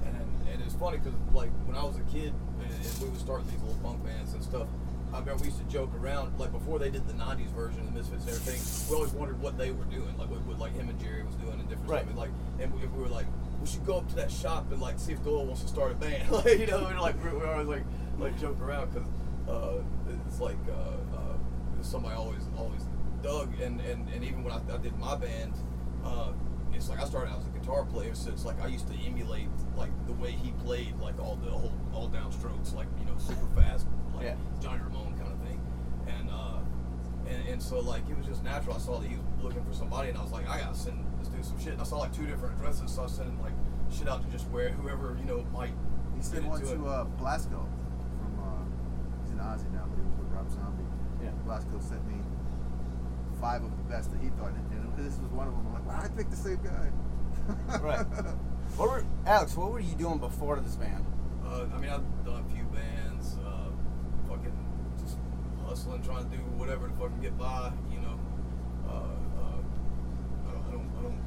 and 0.07 0.17
and 0.53 0.63
it's 0.63 0.75
funny 0.75 0.99
because 0.99 1.15
like 1.35 1.51
when 1.67 1.77
I 1.77 1.85
was 1.85 1.97
a 1.97 2.07
kid 2.13 2.33
and, 2.63 2.73
and 2.73 2.99
we 3.03 3.09
would 3.09 3.21
start 3.21 3.47
these 3.49 3.61
little 3.61 3.79
punk 3.83 4.05
bands 4.05 4.33
and 4.35 4.43
stuff. 4.43 4.67
I 5.13 5.19
remember 5.19 5.43
we 5.43 5.49
used 5.51 5.59
to 5.59 5.65
joke 5.67 5.91
around 6.01 6.39
like 6.39 6.53
before 6.53 6.79
they 6.79 6.89
did 6.89 7.05
the 7.09 7.15
'90s 7.15 7.51
version 7.51 7.81
of 7.81 7.87
the 7.87 7.99
Misfits 7.99 8.23
and 8.27 8.31
everything. 8.31 8.61
We 8.89 8.95
always 8.95 9.11
wondered 9.13 9.41
what 9.43 9.59
they 9.59 9.73
were 9.73 9.85
doing, 9.87 10.17
like 10.17 10.31
what, 10.31 10.39
what 10.47 10.59
like 10.61 10.73
him 10.75 10.89
and 10.89 11.01
Jerry 11.01 11.25
was 11.25 11.35
doing 11.35 11.59
and 11.59 11.69
different 11.69 11.91
Right. 11.91 12.03
stuff. 12.07 12.11
And, 12.11 12.19
like, 12.19 12.31
and 12.61 12.73
we, 12.73 12.87
we 12.87 13.03
were 13.03 13.09
like, 13.09 13.27
we 13.61 13.67
should 13.67 13.85
go 13.85 13.97
up 13.99 14.09
to 14.11 14.15
that 14.17 14.31
shop 14.31 14.71
and 14.71 14.81
like 14.81 15.01
see 15.01 15.13
if 15.13 15.23
Doyle 15.25 15.47
wants 15.47 15.63
to 15.63 15.69
start 15.69 15.91
a 15.91 15.95
band. 15.97 16.31
like 16.47 16.61
you 16.61 16.67
know, 16.69 16.87
and 16.87 17.01
like 17.01 17.17
we 17.25 17.37
we 17.37 17.45
always 17.45 17.67
like 17.67 17.83
like 18.21 18.39
joke 18.41 18.61
around 18.61 18.93
because 18.95 19.09
uh, 19.49 19.83
it's 20.29 20.39
like 20.41 20.59
uh, 20.71 21.17
uh, 21.17 21.83
somebody 21.83 22.15
always 22.15 22.43
always 22.57 22.83
dug 23.23 23.49
and, 23.61 23.81
and, 23.81 24.09
and 24.09 24.25
even 24.25 24.43
when 24.45 24.53
I, 24.53 24.61
I 24.73 24.79
did 24.79 24.97
my 24.99 25.17
band, 25.17 25.55
uh, 26.05 26.33
it's 26.73 26.89
like 26.89 27.01
I 27.01 27.05
started 27.05 27.31
out 27.33 27.41
as 27.41 27.47
a 27.47 27.51
guitar 27.51 27.85
player, 27.85 28.15
so 28.15 28.31
it's 28.31 28.45
like 28.45 28.61
I 28.63 28.69
used 28.69 28.89
to 28.89 28.95
emulate 28.95 29.49
like 29.77 29.91
the 30.07 30.13
way 30.15 30.31
he 30.33 30.53
played, 30.65 30.97
like 31.01 31.19
all 31.21 31.37
the 31.37 31.51
whole 31.51 31.73
all 31.93 32.09
downstrokes, 32.09 32.75
like 32.75 32.87
you 32.99 33.05
know 33.07 33.19
super 33.19 33.47
fast, 33.61 33.87
like 34.15 34.25
Yeah. 34.25 34.35
Johnny 34.63 34.83
Ramone 34.83 35.15
kind 35.19 35.33
of 35.33 35.39
thing, 35.47 35.61
and 36.07 36.31
uh, 36.31 36.59
and, 37.29 37.49
and 37.49 37.63
so 37.63 37.81
like 37.81 38.09
it 38.09 38.17
was 38.17 38.27
just 38.27 38.43
natural. 38.45 38.77
I 38.77 38.79
saw 38.79 38.99
that 38.99 39.09
he 39.09 39.17
was 39.17 39.25
looking 39.43 39.65
for 39.65 39.75
somebody, 39.75 40.09
and 40.11 40.19
I 40.19 40.23
was 40.23 40.33
like, 40.33 40.49
I 40.49 40.61
gotta 40.61 40.77
send 40.77 41.05
this 41.19 41.29
dude 41.29 41.45
some 41.45 41.59
shit. 41.59 41.73
And 41.75 41.81
I 41.81 41.85
saw 41.85 41.99
like 41.99 42.15
two 42.15 42.27
different 42.27 42.57
addresses, 42.57 42.93
so 42.93 43.03
I 43.03 43.07
sent 43.07 43.17
sending 43.29 43.43
like 43.43 43.53
shit 43.93 44.09
out 44.09 44.23
to 44.25 44.31
just 44.31 44.49
where 44.51 44.71
whoever 44.71 45.17
you 45.19 45.27
know 45.27 45.45
might. 45.53 45.75
He 46.17 46.23
sent 46.23 46.47
one 46.47 46.61
into 46.61 46.73
it. 46.73 46.77
to 46.79 46.87
uh, 46.87 47.05
Blasko 47.21 47.61
from 48.21 48.33
uh, 48.41 48.65
he's 49.25 49.33
in 49.33 49.39
Ozzy 49.39 49.71
now, 49.73 49.85
but 49.91 49.97
he 49.99 50.05
was 50.07 50.17
with 50.17 50.31
Rob 50.33 50.49
Zombie. 50.51 50.85
Yeah. 51.23 51.31
Blasko 51.45 51.83
sent 51.83 52.07
me 52.07 52.23
five 53.41 53.63
of 53.65 53.71
the 53.77 53.85
best 53.85 54.11
that 54.13 54.21
he 54.21 54.29
thought, 54.31 54.53
and, 54.53 54.73
and 54.73 54.97
this 54.97 55.19
was 55.19 55.31
one 55.33 55.49
of 55.49 55.55
them. 55.55 55.67
I'm 55.69 55.75
like, 55.75 55.87
wow, 55.87 56.01
I 56.05 56.09
picked 56.09 56.31
the 56.31 56.37
same 56.37 56.61
guy. 56.63 56.91
Right. 57.81 58.07
What 58.77 58.91
were 58.91 59.05
Alex? 59.27 59.57
What 59.57 59.73
were 59.73 59.81
you 59.81 59.95
doing 59.95 60.19
before 60.19 60.61
this 60.61 60.77
band? 60.77 61.05
Uh, 61.45 61.65
I 61.75 61.79
mean, 61.79 61.91
I've 61.91 62.05
done 62.25 62.45
a 62.49 62.55
few 62.55 62.65
bands, 62.65 63.37
uh, 63.45 63.71
fucking 64.29 64.55
just 65.03 65.17
hustling, 65.67 66.03
trying 66.03 66.31
to 66.31 66.37
do 66.37 66.43
whatever 66.55 66.87
to 66.87 66.95
fucking 66.95 67.21
get 67.21 67.37
by, 67.37 67.73
you 67.91 67.99
know. 68.01 68.21
Uh, 68.87 68.93
uh, 68.93 70.49
I, 70.49 70.53
don't, 70.53 70.65
I 70.69 70.71
don't, 70.71 70.91
I 70.99 71.03
don't 71.03 71.21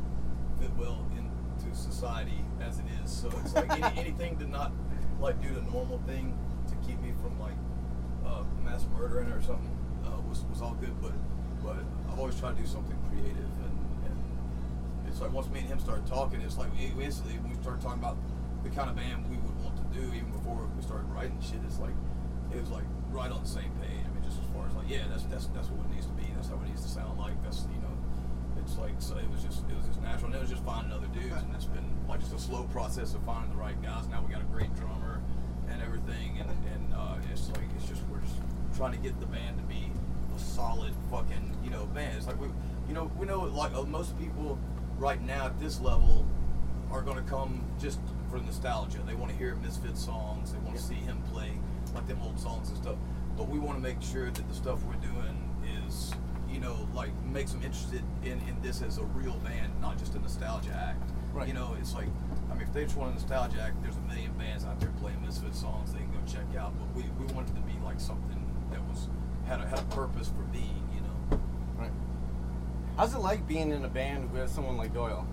fit 0.60 0.72
well 0.78 1.06
into 1.18 1.76
society 1.76 2.46
as 2.62 2.80
it 2.80 2.86
is, 3.04 3.12
so 3.12 3.30
it's 3.44 3.54
like 3.54 3.70
any, 3.72 4.00
anything 4.00 4.38
to 4.38 4.48
not 4.48 4.72
like 5.20 5.42
do 5.42 5.54
the 5.54 5.62
normal 5.64 6.02
thing 6.08 6.38
to 6.70 6.76
keep 6.88 7.02
me 7.02 7.12
from 7.22 7.38
like 7.40 7.58
uh, 8.26 8.44
mass 8.64 8.86
murdering 8.98 9.30
or 9.30 9.42
something 9.42 9.76
uh, 10.06 10.22
was 10.30 10.46
was 10.46 10.62
all 10.62 10.76
good, 10.80 10.96
but 11.02 11.14
but 11.64 11.84
I've 12.14 12.20
always 12.20 12.40
tried 12.40 12.54
to 12.56 12.62
do 12.62 12.70
something 12.70 12.94
creative 13.10 13.50
and. 13.66 13.74
and 14.06 14.18
it's 15.10 15.18
like 15.20 15.34
once 15.34 15.50
me 15.50 15.66
and 15.66 15.68
him 15.68 15.80
started 15.80 16.06
talking, 16.06 16.42
it's 16.42 16.62
like 16.62 16.70
we 16.78 16.94
instantly 17.02 17.42
when 17.42 17.50
we 17.50 17.58
started 17.58 17.82
talking 17.82 17.98
about 17.98 18.18
the 18.62 18.70
kind 18.70 18.86
of 18.86 18.96
band 18.96 19.26
we 19.34 19.38
would 19.42 19.58
want 19.66 19.74
to 19.82 19.86
do, 19.90 20.06
even 20.14 20.30
before 20.30 20.62
we 20.78 20.82
started 20.86 21.10
writing 21.10 21.42
shit. 21.42 21.58
It's 21.66 21.82
like 21.82 21.98
it 22.54 22.62
was 22.62 22.70
like 22.70 22.86
right 23.10 23.34
on 23.34 23.42
the 23.42 23.50
same 23.50 23.74
page. 23.82 24.06
I 24.06 24.14
mean, 24.14 24.22
just 24.22 24.38
as 24.38 24.46
far 24.54 24.70
as 24.70 24.78
like, 24.78 24.86
yeah, 24.86 25.10
that's 25.10 25.26
that's 25.26 25.50
that's 25.58 25.74
what 25.74 25.90
it 25.90 25.98
needs 25.98 26.06
to 26.06 26.14
be. 26.14 26.30
That's 26.38 26.54
how 26.54 26.62
it 26.62 26.70
needs 26.70 26.86
to 26.86 26.92
sound 26.94 27.18
like. 27.18 27.34
That's 27.42 27.66
you 27.66 27.82
know, 27.82 27.98
it's 28.62 28.78
like 28.78 28.94
so 29.02 29.18
it 29.18 29.26
was 29.34 29.42
just 29.42 29.66
it 29.66 29.74
was 29.74 29.90
just 29.90 29.98
natural. 30.06 30.30
And 30.30 30.38
it 30.38 30.46
was 30.46 30.54
just 30.54 30.62
finding 30.62 30.94
other 30.94 31.10
dudes, 31.18 31.34
and 31.34 31.50
it's 31.58 31.66
been 31.66 31.90
like 32.06 32.22
just 32.22 32.38
a 32.38 32.42
slow 32.42 32.70
process 32.70 33.18
of 33.18 33.26
finding 33.26 33.50
the 33.50 33.58
right 33.58 33.78
guys. 33.82 34.06
Now 34.06 34.22
we 34.22 34.30
got 34.30 34.46
a 34.46 34.50
great 34.54 34.70
drummer 34.78 35.18
and 35.66 35.82
everything, 35.82 36.38
and 36.38 36.50
and 36.78 36.94
uh, 36.94 37.18
it's 37.34 37.50
like 37.58 37.66
it's 37.74 37.90
just 37.90 38.06
we're 38.06 38.22
just 38.22 38.38
trying 38.78 38.94
to 38.94 39.02
get 39.02 39.18
the 39.18 39.30
band 39.34 39.58
to 39.58 39.66
be 39.66 39.90
solid 40.54 40.94
fucking 41.10 41.58
you 41.64 41.70
know 41.70 41.86
band. 41.88 42.18
It's 42.18 42.28
like 42.28 42.40
we 42.40 42.48
you 42.88 42.94
know 42.94 43.12
we 43.18 43.26
know 43.26 43.42
like 43.42 43.74
uh, 43.74 43.84
most 43.84 44.18
people 44.20 44.60
right 44.98 45.22
now 45.22 45.48
at 45.48 45.60
this 45.60 45.80
level 45.82 46.26
are 46.92 47.02
going 47.02 47.18
to 47.18 47.24
come 47.24 47.64
just 47.80 48.00
for 48.30 48.38
nostalgia. 48.38 49.00
They 49.06 49.16
want 49.16 49.32
to 49.32 49.38
hear 49.38 49.56
Misfit 49.56 49.98
songs. 49.98 50.54
They 50.54 50.60
want 50.60 50.78
to 50.78 50.82
see 50.82 50.96
him 50.96 51.22
play 51.32 51.52
like 51.96 52.08
them 52.08 52.20
old 52.24 52.40
songs 52.40 52.70
and 52.70 52.78
stuff. 52.78 52.96
But 53.36 53.50
we 53.50 53.58
want 53.58 53.78
to 53.78 53.82
make 53.82 54.02
sure 54.02 54.30
that 54.30 54.48
the 54.48 54.54
stuff 54.54 54.84
we're 54.86 54.94
doing 54.96 55.50
is, 55.88 56.14
you 56.50 56.60
know, 56.60 56.88
like 56.94 57.10
makes 57.26 57.52
them 57.52 57.64
interested 57.64 58.04
in, 58.24 58.34
in 58.48 58.56
this 58.62 58.84
as 58.84 59.00
a 59.00 59.04
real 59.04 59.38
band, 59.40 59.74
not 59.82 59.98
just 59.98 60.14
a 60.14 60.20
nostalgia 60.20 60.72
act. 60.72 61.12
Right. 61.34 61.48
You 61.48 61.56
know, 61.56 61.76
it's 61.80 61.96
like, 61.96 62.08
I 62.52 62.54
mean, 62.54 62.62
if 62.62 62.74
they 62.74 62.84
just 62.84 62.96
want 62.96 63.10
a 63.10 63.14
nostalgia 63.16 63.60
act, 63.60 63.82
there's 63.82 63.98
a 63.98 64.02
million 64.02 64.32
bands 64.34 64.66
out 64.66 64.80
there 64.80 64.92
playing 65.02 65.20
Misfit 65.26 65.56
songs 65.56 65.94
they 65.94 66.00
can 66.00 66.12
go 66.12 66.20
check 66.32 66.46
out. 66.60 66.74
But 66.78 66.96
we, 66.96 67.10
we 67.20 67.34
wanted 67.34 67.52
it 67.52 67.56
to 67.56 67.62
be 67.62 67.74
like 67.84 68.00
something 68.00 68.43
had 69.48 69.60
a, 69.62 69.68
had 69.68 69.80
a 69.80 69.84
purpose 69.84 70.28
for 70.28 70.44
being, 70.52 70.88
you 70.94 71.02
know. 71.02 71.40
Right. 71.78 71.92
How's 72.98 73.14
it 73.14 73.20
like 73.20 73.48
being 73.48 73.72
in 73.72 73.84
a 73.86 73.90
band 73.90 74.32
with 74.32 74.50
someone 74.50 74.78
like 74.78 74.94
Doyle? 74.94 75.28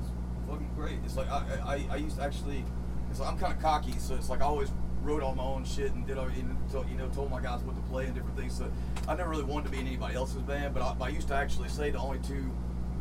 It's 0.00 0.10
fucking 0.48 0.70
great. 0.76 0.98
It's 1.04 1.16
like 1.16 1.30
I, 1.30 1.42
I, 1.64 1.86
I 1.94 1.96
used 1.96 2.16
to 2.16 2.22
actually, 2.22 2.64
it's 3.10 3.20
like 3.20 3.30
I'm 3.30 3.38
kind 3.38 3.52
of 3.52 3.60
cocky, 3.60 3.92
so 3.98 4.14
it's 4.14 4.28
like 4.28 4.40
I 4.40 4.44
always 4.44 4.70
wrote 5.02 5.22
all 5.22 5.34
my 5.34 5.42
own 5.42 5.64
shit 5.64 5.92
and 5.92 6.06
did 6.06 6.16
all, 6.18 6.30
you 6.30 6.42
know, 6.42 6.56
told- 6.72 6.88
you 6.88 6.96
know, 6.96 7.08
told 7.08 7.30
my 7.30 7.40
guys 7.40 7.60
what 7.62 7.76
to 7.76 7.82
play 7.82 8.06
and 8.06 8.14
different 8.14 8.36
things. 8.38 8.56
So 8.56 8.70
I 9.06 9.14
never 9.14 9.30
really 9.30 9.44
wanted 9.44 9.66
to 9.66 9.70
be 9.70 9.78
in 9.80 9.86
anybody 9.86 10.14
else's 10.14 10.42
band, 10.42 10.72
but 10.74 10.82
I, 10.82 11.06
I 11.06 11.08
used 11.08 11.28
to 11.28 11.34
actually 11.34 11.68
say 11.68 11.90
the 11.90 11.98
only 11.98 12.18
two 12.20 12.50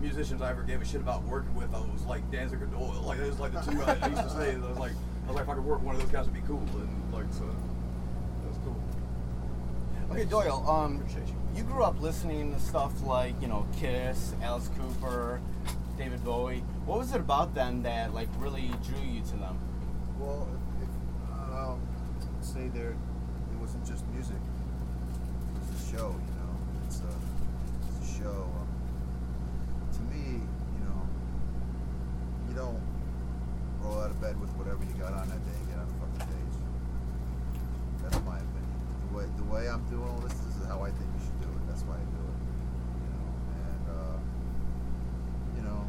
musicians 0.02 0.42
I 0.42 0.50
ever 0.52 0.64
gave 0.64 0.82
a 0.82 0.86
shit 0.86 1.00
about 1.00 1.24
working 1.24 1.56
with, 1.56 1.74
I 1.74 1.80
was 1.80 2.04
like 2.06 2.30
Danzig 2.30 2.62
or 2.62 2.66
Doyle. 2.66 3.04
Like 3.06 3.20
it 3.20 3.28
was 3.28 3.40
like 3.40 3.54
the 3.54 3.62
two 3.62 3.82
I, 3.84 3.98
I 4.02 4.08
used 4.10 4.22
to 4.24 4.30
say. 4.32 4.54
I 4.54 4.58
was 4.58 4.78
like, 4.78 4.92
I 4.92 5.28
was 5.28 5.36
like, 5.36 5.44
if 5.44 5.50
I 5.50 5.54
could 5.56 5.64
work 5.64 5.82
one 5.82 5.96
of 5.96 6.02
those 6.02 6.12
guys, 6.12 6.26
would 6.26 6.34
be 6.34 6.42
cool. 6.42 6.62
And 6.76 7.14
like 7.14 7.32
so. 7.32 7.46
Okay, 10.14 10.26
Doyle. 10.26 10.64
Um, 10.70 11.04
you. 11.56 11.64
grew 11.64 11.84
up 11.84 12.00
listening 12.00 12.54
to 12.54 12.60
stuff 12.60 12.94
like 13.04 13.34
you 13.42 13.48
know 13.48 13.66
Kiss, 13.80 14.36
Alice 14.44 14.70
Cooper, 14.78 15.42
David 15.98 16.24
Bowie. 16.24 16.64
What 16.86 17.00
was 17.00 17.14
it 17.16 17.20
about 17.20 17.56
them 17.56 17.82
that 17.82 18.14
like 18.14 18.28
really 18.38 18.70
drew 18.86 19.02
you 19.02 19.22
to 19.22 19.36
them? 19.38 19.58
Well, 20.20 20.48
if, 20.84 20.90
uh, 21.34 21.76
say 22.42 22.68
there, 22.68 22.92
it 22.92 23.58
wasn't 23.60 23.88
just 23.88 24.06
music. 24.10 24.36
It 24.36 25.60
was 25.60 25.82
a 25.82 25.98
show, 25.98 26.10
you 26.10 26.36
know. 26.38 26.54
It's 26.86 27.00
a, 27.00 27.14
it's 27.98 28.12
a 28.12 28.22
show. 28.22 28.48
Um, 28.54 28.68
to 29.94 30.00
me, 30.14 30.42
you 30.78 30.82
know, 30.86 31.02
you 32.50 32.56
don't 32.56 32.82
roll 33.82 34.00
out 34.00 34.12
of 34.12 34.22
bed 34.22 34.40
with 34.40 34.52
whatever 34.52 34.84
you 34.84 34.94
got 35.02 35.14
on 35.14 35.28
that 35.30 35.42
day 35.44 35.58
and 35.58 35.68
get 35.70 35.80
on 35.80 35.88
the 35.88 35.94
fucking 36.06 36.22
stage. 36.30 36.56
That's 38.04 38.22
my 38.26 38.38
opinion. 38.38 38.62
The 39.10 39.18
way 39.18 39.26
the 39.38 39.44
way 39.44 39.70
I'm 39.70 39.84
doing 39.90 40.08
all 40.10 40.18
this, 40.26 40.34
this 40.34 40.58
is 40.58 40.66
how 40.66 40.82
I 40.82 40.90
think 40.90 41.06
you 41.14 41.22
should 41.22 41.42
do 41.42 41.50
it. 41.54 41.64
That's 41.68 41.84
why 41.84 41.96
I 41.96 42.06
do 42.08 42.24
it. 42.24 42.38
You 42.98 43.10
know, 43.14 43.28
and 43.62 43.84
uh, 43.94 44.18
you 45.56 45.64
know, 45.64 45.86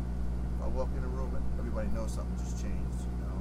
if 0.56 0.60
I 0.60 0.68
walk 0.68 0.90
in 0.96 1.02
a 1.04 1.08
room 1.08 1.32
and 1.34 1.44
everybody 1.58 1.88
knows 1.96 2.12
something 2.12 2.36
just 2.36 2.60
changed. 2.60 3.00
You 3.00 3.18
know, 3.24 3.38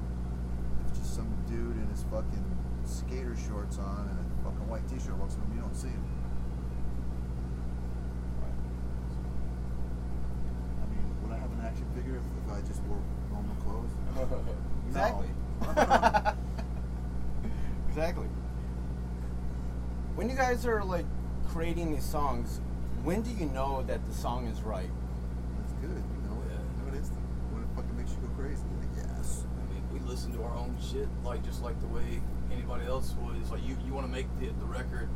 if 0.87 0.95
just 0.95 1.15
some 1.15 1.27
dude 1.49 1.75
in 1.75 1.87
his 1.91 2.02
fucking 2.13 2.46
skater 2.86 3.36
shorts 3.50 3.79
on 3.79 4.08
and 4.08 4.20
a 4.20 4.43
fucking 4.43 4.70
white 4.70 4.88
t-shirt 4.88 5.17
walks 5.17 5.34
in 5.34 5.41
the 5.41 5.48
room, 5.48 5.55
you 5.58 5.62
don't 5.62 5.75
see 5.75 5.88
him. 5.88 6.05
I 10.77 10.86
mean, 10.93 11.01
would 11.24 11.34
I 11.34 11.39
have 11.41 11.51
an 11.51 11.65
action 11.65 11.86
figure 11.98 12.22
if, 12.22 12.25
if 12.46 12.53
I 12.53 12.62
just 12.67 12.84
wore 12.84 13.01
normal 13.32 13.55
clothes? 13.65 13.89
Exactly. 14.88 15.29
Exactly. 17.89 18.27
When 20.15 20.29
you 20.29 20.36
guys 20.36 20.65
are 20.65 20.84
like 20.84 21.05
creating 21.48 21.93
these 21.93 22.03
songs, 22.03 22.60
when 23.03 23.22
do 23.22 23.29
you 23.32 23.46
know 23.48 23.84
that 23.84 24.05
the 24.08 24.13
song 24.15 24.48
is 24.48 24.62
right? 24.62 24.89
That's 25.60 25.74
good, 25.74 25.89
you 25.89 26.22
know. 26.29 26.38
Yeah. 26.50 26.58
You 26.58 26.91
know 26.91 26.98
it 26.98 27.01
is. 27.01 27.10
When 27.51 27.62
it 27.62 27.70
fucking 27.75 27.96
makes 27.96 28.10
you 28.12 28.17
go 28.17 28.29
crazy. 28.34 28.65
Like, 28.82 29.05
yes. 29.08 29.46
I 29.46 29.74
mean, 29.74 29.84
we 29.93 30.00
listen 30.13 30.32
to 30.32 30.43
our 30.43 30.53
own 30.53 30.77
shit, 30.77 31.10
like 31.25 31.43
just 31.43 31.63
like 31.63 31.74
the 31.82 31.88
way 31.88 32.22
anybody 32.53 32.86
else 32.86 33.15
would. 33.17 33.36
It's 33.41 33.50
like 33.50 33.65
you, 33.65 33.75
you 33.84 33.93
want 33.93 34.05
to 34.05 34.12
make 34.12 34.29
the, 34.38 34.46
the 34.62 34.65
record 34.70 35.10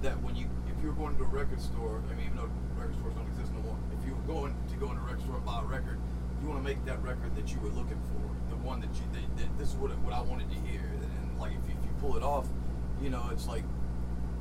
that 0.00 0.16
when 0.22 0.34
you, 0.34 0.48
if 0.64 0.80
you 0.80 0.88
were 0.88 0.96
going 0.96 1.14
to 1.14 1.22
a 1.22 1.26
record 1.26 1.60
store, 1.60 2.00
I 2.08 2.14
mean, 2.16 2.32
even 2.32 2.38
though 2.38 2.48
record 2.72 2.96
stores 2.96 3.12
don't 3.12 3.28
exist 3.28 3.52
no 3.52 3.60
more, 3.60 3.76
if 3.92 4.00
you 4.08 4.16
were 4.16 4.24
going 4.24 4.56
to 4.56 4.76
go 4.80 4.88
into 4.88 5.02
a 5.02 5.04
record 5.04 5.20
store 5.20 5.36
and 5.36 5.44
buy 5.44 5.60
a 5.60 5.68
record, 5.68 6.00
you 6.40 6.48
want 6.48 6.56
to 6.56 6.64
make 6.64 6.80
that 6.86 7.02
record 7.04 7.36
that 7.36 7.52
you 7.52 7.60
were 7.60 7.68
looking 7.68 8.00
for, 8.08 8.24
the 8.48 8.56
one 8.64 8.80
that 8.80 8.88
you, 8.96 9.04
that, 9.12 9.28
that 9.36 9.58
this 9.60 9.68
is 9.68 9.76
what 9.76 9.92
what 10.00 10.16
I 10.16 10.22
wanted 10.24 10.48
to 10.48 10.56
hear, 10.64 10.88
and, 10.88 11.36
like 11.36 11.52
if 11.52 11.60
you, 11.68 11.76
if 11.76 11.84
you 11.84 11.92
pull 12.00 12.16
it 12.16 12.22
off, 12.24 12.48
you 13.02 13.10
know, 13.12 13.28
it's 13.32 13.44
like, 13.44 13.64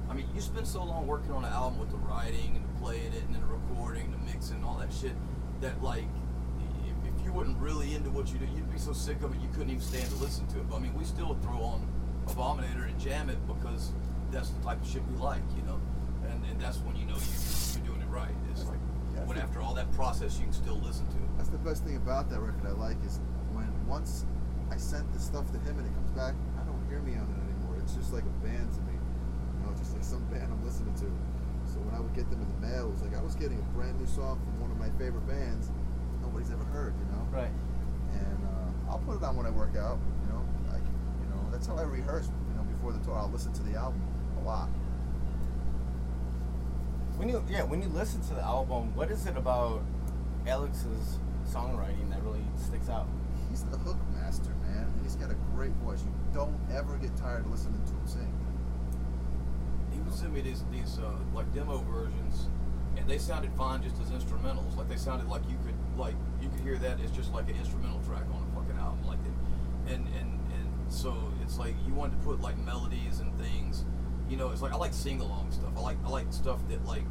I 0.09 0.13
mean, 0.13 0.31
you 0.33 0.39
spend 0.39 0.63
so 0.63 0.79
long 0.79 1.07
working 1.07 1.35
on 1.35 1.43
an 1.43 1.51
album 1.51 1.75
with 1.75 1.91
the 1.91 1.99
writing 2.07 2.55
and 2.55 2.63
the 2.63 2.73
playing 2.79 3.11
it 3.11 3.23
and 3.27 3.35
then 3.35 3.43
the 3.43 3.51
recording, 3.51 4.15
the 4.15 4.31
mixing, 4.31 4.63
all 4.63 4.79
that 4.79 4.95
shit, 4.95 5.15
that 5.59 5.83
like 5.83 6.07
you 7.29 7.35
wasn't 7.35 7.57
really 7.61 7.93
into 7.93 8.09
what 8.09 8.33
you 8.33 8.39
do, 8.39 8.47
you'd 8.55 8.71
be 8.71 8.79
so 8.79 8.91
sick 8.91 9.21
of 9.21 9.33
it 9.33 9.39
you 9.39 9.49
couldn't 9.53 9.69
even 9.69 9.81
stand 9.81 10.09
to 10.09 10.15
listen 10.17 10.47
to 10.47 10.57
it. 10.57 10.67
But 10.67 10.77
I 10.77 10.79
mean, 10.79 10.97
we 10.97 11.05
still 11.05 11.37
throw 11.45 11.61
on 11.61 11.85
Abominator 12.25 12.89
and 12.89 12.97
jam 12.99 13.29
it 13.29 13.37
because 13.45 13.93
that's 14.31 14.49
the 14.49 14.61
type 14.65 14.81
of 14.81 14.87
shit 14.87 15.05
we 15.13 15.17
like, 15.21 15.45
you 15.55 15.61
know. 15.63 15.79
And, 16.25 16.43
and 16.49 16.59
that's 16.59 16.77
when 16.81 16.95
you 16.95 17.05
know 17.05 17.17
you, 17.17 17.37
you're 17.77 17.85
doing 17.85 18.01
it 18.01 18.09
right. 18.09 18.33
It's 18.49 18.65
like 18.65 18.81
Yeah, 19.13 19.25
when 19.29 19.37
after 19.37 19.61
all 19.61 19.75
that 19.75 19.91
process, 19.93 20.37
you 20.37 20.45
can 20.45 20.53
still 20.53 20.81
listen 20.81 21.05
to 21.13 21.17
it. 21.21 21.29
That's 21.37 21.49
the 21.49 21.61
best 21.61 21.85
thing 21.85 21.97
about 21.97 22.29
that 22.33 22.39
record 22.41 22.65
I 22.65 22.73
like 22.73 22.97
is 23.05 23.19
when 23.53 23.69
once 23.85 24.25
I 24.73 24.77
sent 24.77 25.05
the 25.13 25.19
stuff 25.19 25.45
to 25.53 25.59
him 25.69 25.77
and 25.77 25.85
it 25.85 25.93
comes 25.93 26.11
back, 26.17 26.33
I 26.57 26.65
don't 26.65 26.81
hear 26.89 26.99
me 27.05 27.13
on 27.13 27.29
it 27.29 27.39
anymore. 27.45 27.77
It's 27.77 27.93
just 27.93 28.09
like 28.09 28.25
a 28.25 28.35
band 28.41 28.73
to 28.73 28.81
me. 28.89 28.97
You 28.97 29.69
know, 29.69 29.77
just 29.77 29.93
like 29.93 30.03
some 30.03 30.25
band 30.33 30.49
I'm 30.49 30.65
listening 30.65 30.97
to. 31.05 31.09
So 31.69 31.77
when 31.85 31.93
I 31.93 32.01
would 32.01 32.13
get 32.17 32.25
them 32.33 32.41
in 32.41 32.49
the 32.57 32.61
mail, 32.73 32.89
it 32.89 32.91
was 32.97 33.05
like 33.05 33.13
I 33.13 33.21
was 33.21 33.37
getting 33.37 33.61
a 33.61 33.67
brand 33.77 34.01
new 34.01 34.09
song 34.09 34.41
from 34.41 34.65
one 34.65 34.73
of 34.73 34.81
my 34.81 34.89
favorite 34.97 35.29
bands 35.29 35.69
nobody's 36.21 36.51
ever 36.51 36.63
heard, 36.65 36.93
you 36.97 37.05
know? 37.11 37.27
Right. 37.31 37.51
And 38.13 38.39
uh, 38.45 38.91
I'll 38.91 38.99
put 38.99 39.17
it 39.17 39.23
on 39.23 39.35
when 39.35 39.45
I 39.45 39.51
work 39.51 39.75
out, 39.77 39.99
you 40.25 40.33
know? 40.33 40.43
Like, 40.71 40.83
you 41.21 41.27
know, 41.29 41.51
that's 41.51 41.67
how 41.67 41.75
I 41.77 41.83
rehearse, 41.83 42.27
you 42.27 42.55
know, 42.55 42.63
before 42.63 42.91
the 42.91 42.99
tour. 42.99 43.15
I'll 43.15 43.29
listen 43.29 43.53
to 43.53 43.63
the 43.63 43.75
album 43.75 44.01
a 44.41 44.45
lot. 44.45 44.69
When 47.17 47.27
you 47.27 47.43
yeah, 47.49 47.63
when 47.63 47.81
you 47.81 47.89
listen 47.89 48.21
to 48.29 48.33
the 48.33 48.41
album, 48.41 48.95
what 48.95 49.11
is 49.11 49.25
it 49.25 49.35
about 49.35 49.81
Alex's 50.47 51.19
songwriting 51.45 52.09
that 52.11 52.23
really 52.23 52.43
sticks 52.55 52.87
out? 52.87 53.07
He's 53.49 53.63
the 53.63 53.77
hook 53.77 53.97
master, 54.13 54.51
man. 54.61 54.87
And 54.87 55.01
he's 55.03 55.15
got 55.15 55.29
a 55.29 55.35
great 55.53 55.73
voice. 55.83 56.01
You 56.01 56.13
don't 56.33 56.55
ever 56.73 56.95
get 56.95 57.15
tired 57.17 57.45
of 57.45 57.51
listening 57.51 57.81
to 57.83 57.91
him 57.91 58.07
sing. 58.07 58.33
He 59.91 59.99
would 59.99 60.13
send 60.13 60.33
me 60.33 60.41
these 60.41 60.63
these 60.71 60.97
uh, 60.97 61.11
like 61.33 61.53
demo 61.53 61.79
versions, 61.91 62.47
and 62.95 63.05
they 63.09 63.17
sounded 63.17 63.51
fine 63.57 63.83
just 63.83 63.99
as 64.01 64.11
instrumentals. 64.11 64.77
Like 64.77 64.87
they 64.87 64.95
sounded 64.95 65.27
like 65.27 65.41
you 65.49 65.57
could 65.65 65.75
like 65.99 66.15
you 66.41 66.49
could 66.49 66.61
hear 66.61 66.77
that 66.77 66.99
as 67.01 67.11
just 67.11 67.33
like 67.33 67.49
an 67.49 67.55
instrumental 67.57 68.01
track 68.01 68.23
on 68.33 68.45
a 68.51 68.55
fucking 68.55 68.79
album, 68.79 69.05
like 69.05 69.19
that. 69.23 69.93
And 69.93 70.07
and 70.19 70.39
and 70.53 70.69
so 70.87 71.15
it's 71.43 71.57
like 71.57 71.75
you 71.85 71.93
wanted 71.93 72.19
to 72.19 72.25
put 72.25 72.41
like 72.41 72.57
melodies 72.59 73.19
and 73.19 73.35
things. 73.37 73.85
You 74.29 74.37
know, 74.37 74.51
it's 74.51 74.61
like 74.61 74.73
I 74.73 74.77
like 74.77 74.93
sing 74.93 75.21
along 75.21 75.51
stuff. 75.51 75.71
I 75.75 75.81
like 75.81 75.97
I 76.05 76.09
like 76.09 76.31
stuff 76.31 76.59
that 76.69 76.85
like 76.85 77.05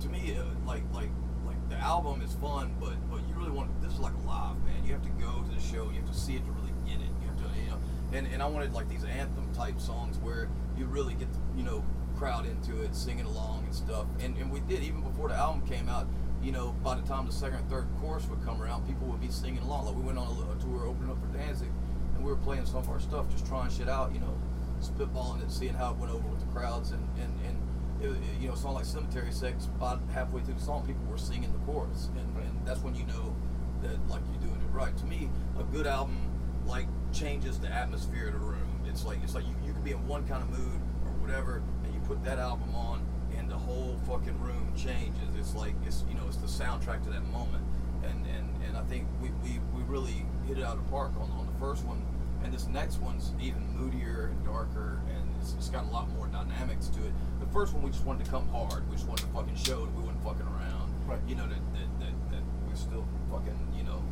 to 0.00 0.08
me 0.08 0.36
uh, 0.38 0.44
like 0.66 0.82
like 0.92 1.10
like 1.46 1.68
the 1.68 1.76
album 1.76 2.22
is 2.22 2.34
fun, 2.34 2.74
but 2.80 2.94
but 3.10 3.20
you 3.28 3.34
really 3.34 3.50
want 3.50 3.70
this 3.82 3.92
is 3.92 3.98
like 3.98 4.14
live 4.24 4.56
man. 4.64 4.84
You 4.84 4.92
have 4.92 5.02
to 5.02 5.10
go 5.10 5.42
to 5.42 5.54
the 5.54 5.60
show. 5.60 5.90
You 5.90 6.00
have 6.00 6.10
to 6.10 6.18
see 6.18 6.36
it 6.36 6.44
to 6.44 6.52
really 6.52 6.72
get 6.86 6.96
it. 6.96 7.10
You 7.22 7.28
have 7.28 7.36
to 7.38 7.60
you 7.60 7.70
know. 7.70 7.78
And 8.12 8.26
and 8.28 8.42
I 8.42 8.46
wanted 8.46 8.72
like 8.72 8.88
these 8.88 9.04
anthem 9.04 9.52
type 9.54 9.80
songs 9.80 10.18
where 10.18 10.48
you 10.78 10.86
really 10.86 11.14
get 11.14 11.32
the, 11.32 11.38
you 11.56 11.64
know 11.64 11.84
crowd 12.16 12.46
into 12.46 12.82
it, 12.82 12.94
singing 12.94 13.26
along 13.26 13.64
and 13.64 13.74
stuff. 13.74 14.06
And 14.20 14.36
and 14.38 14.50
we 14.50 14.60
did 14.60 14.82
even 14.82 15.02
before 15.02 15.28
the 15.28 15.34
album 15.34 15.66
came 15.66 15.88
out. 15.88 16.06
You 16.46 16.52
know, 16.52 16.76
by 16.84 16.94
the 16.94 17.02
time 17.02 17.26
the 17.26 17.32
second 17.32 17.58
or 17.58 17.62
third 17.68 17.88
chorus 18.00 18.24
would 18.28 18.40
come 18.44 18.62
around, 18.62 18.86
people 18.86 19.08
would 19.08 19.20
be 19.20 19.30
singing 19.30 19.58
along. 19.64 19.86
Like 19.86 19.96
we 19.96 20.02
went 20.02 20.16
on 20.16 20.28
a, 20.28 20.62
tour 20.62 20.86
opening 20.86 21.10
up 21.10 21.18
for 21.20 21.26
Danzig, 21.36 21.66
and 22.14 22.24
we 22.24 22.30
were 22.30 22.36
playing 22.36 22.64
some 22.66 22.76
of 22.76 22.88
our 22.88 23.00
stuff, 23.00 23.28
just 23.32 23.44
trying 23.46 23.68
shit 23.68 23.88
out. 23.88 24.14
You 24.14 24.20
know, 24.20 24.38
spitballing 24.80 25.42
it, 25.42 25.50
seeing 25.50 25.74
how 25.74 25.90
it 25.90 25.96
went 25.96 26.12
over 26.12 26.28
with 26.28 26.38
the 26.38 26.46
crowds, 26.46 26.92
and 26.92 27.02
and 27.18 27.32
and 27.48 27.58
it, 28.00 28.10
it- 28.10 28.40
you 28.40 28.46
know, 28.46 28.54
a 28.54 28.56
song 28.56 28.74
like 28.74 28.84
Cemetery 28.84 29.32
Sex. 29.32 29.64
About 29.64 30.00
halfway 30.14 30.40
through 30.40 30.54
the 30.54 30.60
song, 30.60 30.86
people 30.86 31.04
were 31.10 31.18
singing 31.18 31.50
the 31.52 31.58
chorus, 31.66 32.10
and, 32.16 32.36
and 32.46 32.64
that's 32.64 32.78
when 32.80 32.94
you 32.94 33.04
know 33.06 33.34
that 33.82 33.98
like 34.08 34.22
you're 34.30 34.48
doing 34.48 34.60
it 34.62 34.72
right. 34.72 34.96
To 34.98 35.04
me, 35.04 35.28
a 35.58 35.64
good 35.64 35.88
album 35.88 36.16
like 36.64 36.86
changes 37.12 37.58
the 37.58 37.66
atmosphere 37.74 38.28
of 38.28 38.34
the 38.34 38.38
room. 38.38 38.80
It's 38.86 39.04
like 39.04 39.18
it's 39.24 39.34
like 39.34 39.44
you, 39.48 39.54
you 39.66 39.72
could 39.72 39.82
be 39.84 39.90
in 39.90 40.06
one 40.06 40.24
kind 40.28 40.44
of 40.44 40.50
mood 40.50 40.80
or 41.04 41.10
whatever, 41.20 41.60
and 41.84 41.92
you 41.92 41.98
put 42.06 42.22
that 42.22 42.38
album 42.38 42.72
on, 42.76 43.04
and 43.36 43.50
the 43.50 43.56
whole 43.56 43.98
fucking 44.06 44.38
room 44.40 44.72
changes. 44.76 45.28
It's 45.38 45.54
like 45.54 45.74
it's 45.84 46.04
you 46.08 46.14
know 46.14 46.24
it's 46.26 46.36
the 46.36 46.46
soundtrack 46.46 47.04
to 47.04 47.10
that 47.10 47.24
moment, 47.32 47.64
and 48.04 48.26
and, 48.26 48.48
and 48.66 48.76
I 48.76 48.82
think 48.84 49.06
we, 49.20 49.30
we, 49.42 49.60
we 49.74 49.82
really 49.84 50.24
hit 50.46 50.58
it 50.58 50.64
out 50.64 50.76
of 50.76 50.84
the 50.84 50.90
park 50.90 51.12
on, 51.20 51.30
on 51.32 51.46
the 51.46 51.58
first 51.58 51.84
one, 51.84 52.02
and 52.44 52.52
this 52.52 52.66
next 52.66 53.00
one's 53.00 53.32
even 53.40 53.66
moodier 53.76 54.30
and 54.32 54.44
darker, 54.44 55.00
and 55.08 55.28
it's, 55.40 55.54
it's 55.54 55.68
got 55.68 55.84
a 55.84 55.90
lot 55.90 56.08
more 56.10 56.26
dynamics 56.28 56.88
to 56.88 57.00
it. 57.00 57.12
The 57.40 57.46
first 57.46 57.74
one 57.74 57.82
we 57.82 57.90
just 57.90 58.04
wanted 58.04 58.24
to 58.24 58.30
come 58.30 58.48
hard. 58.48 58.88
We 58.88 58.96
just 58.96 59.08
wanted 59.08 59.26
to 59.26 59.32
fucking 59.32 59.56
show 59.56 59.84
that 59.84 59.94
we 59.94 60.02
wasn't 60.02 60.22
fucking 60.24 60.46
around. 60.46 60.92
Right. 61.06 61.20
You 61.28 61.36
know 61.36 61.46
that 61.46 61.60
that, 61.74 62.00
that, 62.00 62.30
that 62.30 62.42
we're 62.68 62.74
still 62.74 63.06
fucking 63.30 63.56
you 63.76 63.84
know 63.84 64.02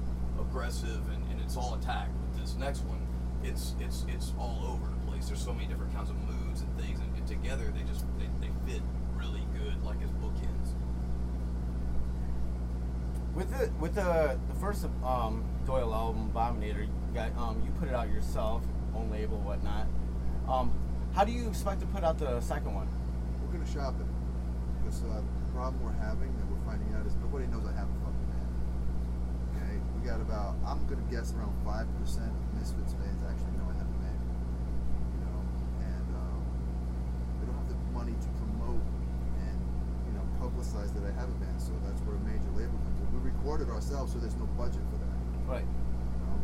aggressive 0.40 1.02
and, 1.12 1.22
and 1.30 1.40
it's 1.40 1.56
all 1.56 1.74
attack. 1.74 2.08
But 2.20 2.40
this 2.40 2.56
next 2.56 2.80
one, 2.84 3.00
it's 3.42 3.74
it's 3.80 4.04
it's 4.08 4.32
all 4.38 4.64
over 4.68 4.86
the 4.86 5.10
place. 5.10 5.26
There's 5.26 5.42
so 5.42 5.52
many 5.52 5.66
different 5.66 5.94
kinds 5.94 6.10
of 6.10 6.16
moods 6.22 6.62
and 6.62 6.80
things, 6.80 7.00
and, 7.00 7.16
and 7.16 7.26
together 7.26 7.72
they 7.74 7.82
just 7.82 8.04
they, 8.18 8.28
they 8.40 8.52
fit 8.66 8.82
good, 9.64 9.82
like 9.84 9.96
as 10.02 10.10
bookends. 10.20 10.76
With 13.34 13.50
the 13.50 13.70
with 13.80 13.94
the 13.94 14.38
the 14.48 14.54
first 14.60 14.86
um, 15.04 15.44
Doyle 15.66 15.92
album, 15.94 16.30
Abominator, 16.32 16.86
you 16.86 17.14
got 17.14 17.36
um, 17.36 17.62
you 17.64 17.72
put 17.80 17.88
it 17.88 17.94
out 17.94 18.10
yourself, 18.10 18.62
own 18.94 19.10
label, 19.10 19.38
whatnot. 19.40 19.86
Um, 20.48 20.72
how 21.14 21.24
do 21.24 21.32
you 21.32 21.48
expect 21.48 21.80
to 21.80 21.86
put 21.86 22.04
out 22.04 22.18
the 22.18 22.40
second 22.40 22.74
one? 22.74 22.88
We're 23.40 23.58
gonna 23.58 23.72
shop 23.72 23.94
it 23.98 24.06
because 24.82 25.02
uh, 25.02 25.22
the 25.24 25.52
problem 25.52 25.82
we're 25.82 25.96
having 26.04 26.30
that 26.36 26.46
we're 26.46 26.64
finding 26.68 26.92
out 26.94 27.06
is 27.06 27.14
nobody 27.16 27.46
knows 27.46 27.64
I 27.64 27.72
have 27.72 27.88
a 27.88 27.98
fucking 28.04 28.28
band. 28.28 28.52
Okay, 29.56 29.74
we 29.96 30.06
got 30.06 30.20
about 30.20 30.54
I'm 30.66 30.86
gonna 30.86 31.08
guess 31.10 31.32
around 31.34 31.56
five 31.64 31.88
percent 31.98 32.30
of 32.30 32.44
Misfits 32.60 32.92
fans 33.00 33.18
actually 33.24 33.56
know 33.56 33.66
I 33.66 33.74
have 33.80 33.88
a 33.88 33.98
band. 34.04 34.20
You 35.10 35.20
know, 35.24 35.38
and 35.90 36.06
um, 36.12 36.42
we 37.40 37.46
don't 37.48 37.56
have 37.56 37.70
the 37.72 37.78
money 37.90 38.12
to 38.12 38.28
promote 38.28 38.43
and 38.43 38.43
you 38.43 38.43
know 40.72 40.80
publicize 40.80 40.92
that 40.94 41.04
I 41.04 41.12
have 41.20 41.28
a 41.28 41.38
band. 41.44 41.60
So 41.60 41.72
that's 41.84 42.00
where 42.02 42.16
a 42.16 42.20
major 42.20 42.50
label 42.56 42.78
comes 42.78 43.00
in. 43.00 43.22
We 43.22 43.30
record 43.30 43.60
it 43.60 43.68
ourselves, 43.68 44.12
so 44.12 44.18
there's 44.18 44.36
no 44.36 44.46
budget 44.56 44.80
for 44.90 44.98
that. 44.98 45.16
Right. 45.52 45.64
You 45.64 46.20
know? 46.24 46.38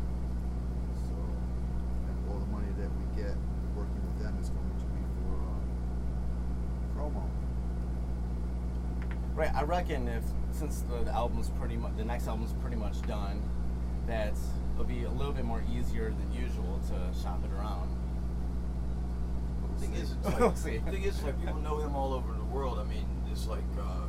So, 1.08 1.14
and 1.14 2.16
all 2.28 2.38
the 2.38 2.50
money 2.52 2.70
that 2.78 2.90
we 2.90 3.22
get 3.22 3.34
working 3.74 4.02
with 4.04 4.22
them 4.22 4.36
is 4.40 4.50
going 4.50 4.70
to 4.78 4.86
be 4.92 5.02
for 5.24 5.34
uh, 5.40 5.60
promo. 6.96 7.24
Right. 9.34 9.54
I 9.54 9.62
reckon 9.62 10.08
if 10.08 10.24
since 10.52 10.82
the, 10.82 11.04
the 11.04 11.12
album's 11.12 11.48
pretty 11.58 11.76
much 11.76 11.92
the 11.96 12.04
next 12.04 12.26
album's 12.28 12.52
pretty 12.60 12.76
much 12.76 13.00
done, 13.02 13.42
that 14.06 14.34
it'll 14.74 14.84
be 14.84 15.04
a 15.04 15.10
little 15.10 15.32
bit 15.32 15.44
more 15.44 15.62
easier 15.72 16.10
than 16.10 16.32
usual 16.32 16.80
to 16.88 17.20
shop 17.20 17.40
it 17.44 17.50
around. 17.56 17.88
The 19.74 19.86
thing 19.86 19.94
is, 19.94 20.12
it's 20.12 20.40
like, 20.64 20.84
thing 20.90 21.02
is, 21.04 21.22
like 21.22 21.40
people 21.40 21.60
know 21.60 21.78
him 21.78 21.96
all 21.96 22.12
over 22.12 22.34
the 22.34 22.44
world. 22.44 22.78
I 22.78 22.84
mean, 22.84 23.06
it's 23.30 23.46
like, 23.46 23.64
uh, 23.78 24.06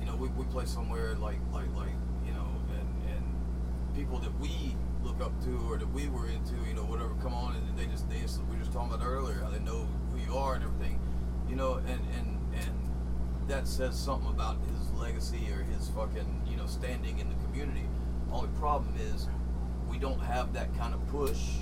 you 0.00 0.06
know, 0.06 0.16
we, 0.16 0.28
we 0.28 0.44
play 0.44 0.64
somewhere 0.64 1.14
like, 1.14 1.38
like, 1.52 1.74
like, 1.76 1.94
you 2.26 2.32
know, 2.32 2.48
and, 2.78 3.14
and 3.14 3.94
people 3.94 4.18
that 4.18 4.38
we 4.40 4.76
look 5.02 5.20
up 5.20 5.32
to 5.44 5.58
or 5.68 5.78
that 5.78 5.92
we 5.92 6.08
were 6.08 6.28
into, 6.28 6.54
you 6.68 6.74
know, 6.74 6.84
whatever, 6.84 7.14
come 7.22 7.34
on, 7.34 7.56
and 7.56 7.78
they 7.78 7.86
just, 7.86 8.08
they 8.08 8.16
we 8.16 8.56
were 8.56 8.60
just 8.60 8.72
talking 8.72 8.92
about 8.92 9.04
earlier, 9.06 9.40
how 9.40 9.50
they 9.50 9.58
know 9.60 9.88
who 10.12 10.18
you 10.18 10.36
are 10.36 10.54
and 10.54 10.64
everything, 10.64 10.98
you 11.48 11.56
know, 11.56 11.74
and, 11.74 11.88
and, 11.88 12.38
and 12.54 12.92
that 13.48 13.66
says 13.66 13.98
something 13.98 14.30
about 14.30 14.56
his 14.70 14.90
legacy 14.92 15.48
or 15.52 15.62
his 15.64 15.88
fucking, 15.90 16.42
you 16.46 16.56
know, 16.56 16.66
standing 16.66 17.18
in 17.18 17.28
the 17.28 17.34
community. 17.46 17.84
Only 18.30 18.48
problem 18.58 18.94
is 19.12 19.26
we 19.88 19.98
don't 19.98 20.20
have 20.20 20.52
that 20.54 20.74
kind 20.78 20.94
of 20.94 21.06
push 21.08 21.58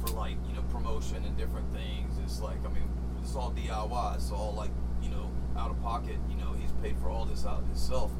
for 0.00 0.12
like, 0.12 0.36
you 0.48 0.54
know, 0.54 0.62
promotion 0.70 1.24
and 1.24 1.36
different 1.36 1.70
things. 1.72 2.18
It's 2.24 2.40
like, 2.40 2.58
I 2.64 2.72
mean, 2.72 2.88
it's 3.20 3.34
all 3.34 3.52
DIY. 3.52 4.14
It's 4.14 4.30
all 4.30 4.54
like 4.56 4.70
out 5.58 5.70
of 5.70 5.82
pocket. 5.82 6.16
You 6.30 6.36
know 6.36 6.52
he's 6.52 6.72
paid 6.82 6.96
for 6.98 7.10
all 7.10 7.24
this 7.24 7.44
out 7.44 7.58
of 7.58 7.66
himself, 7.66 8.12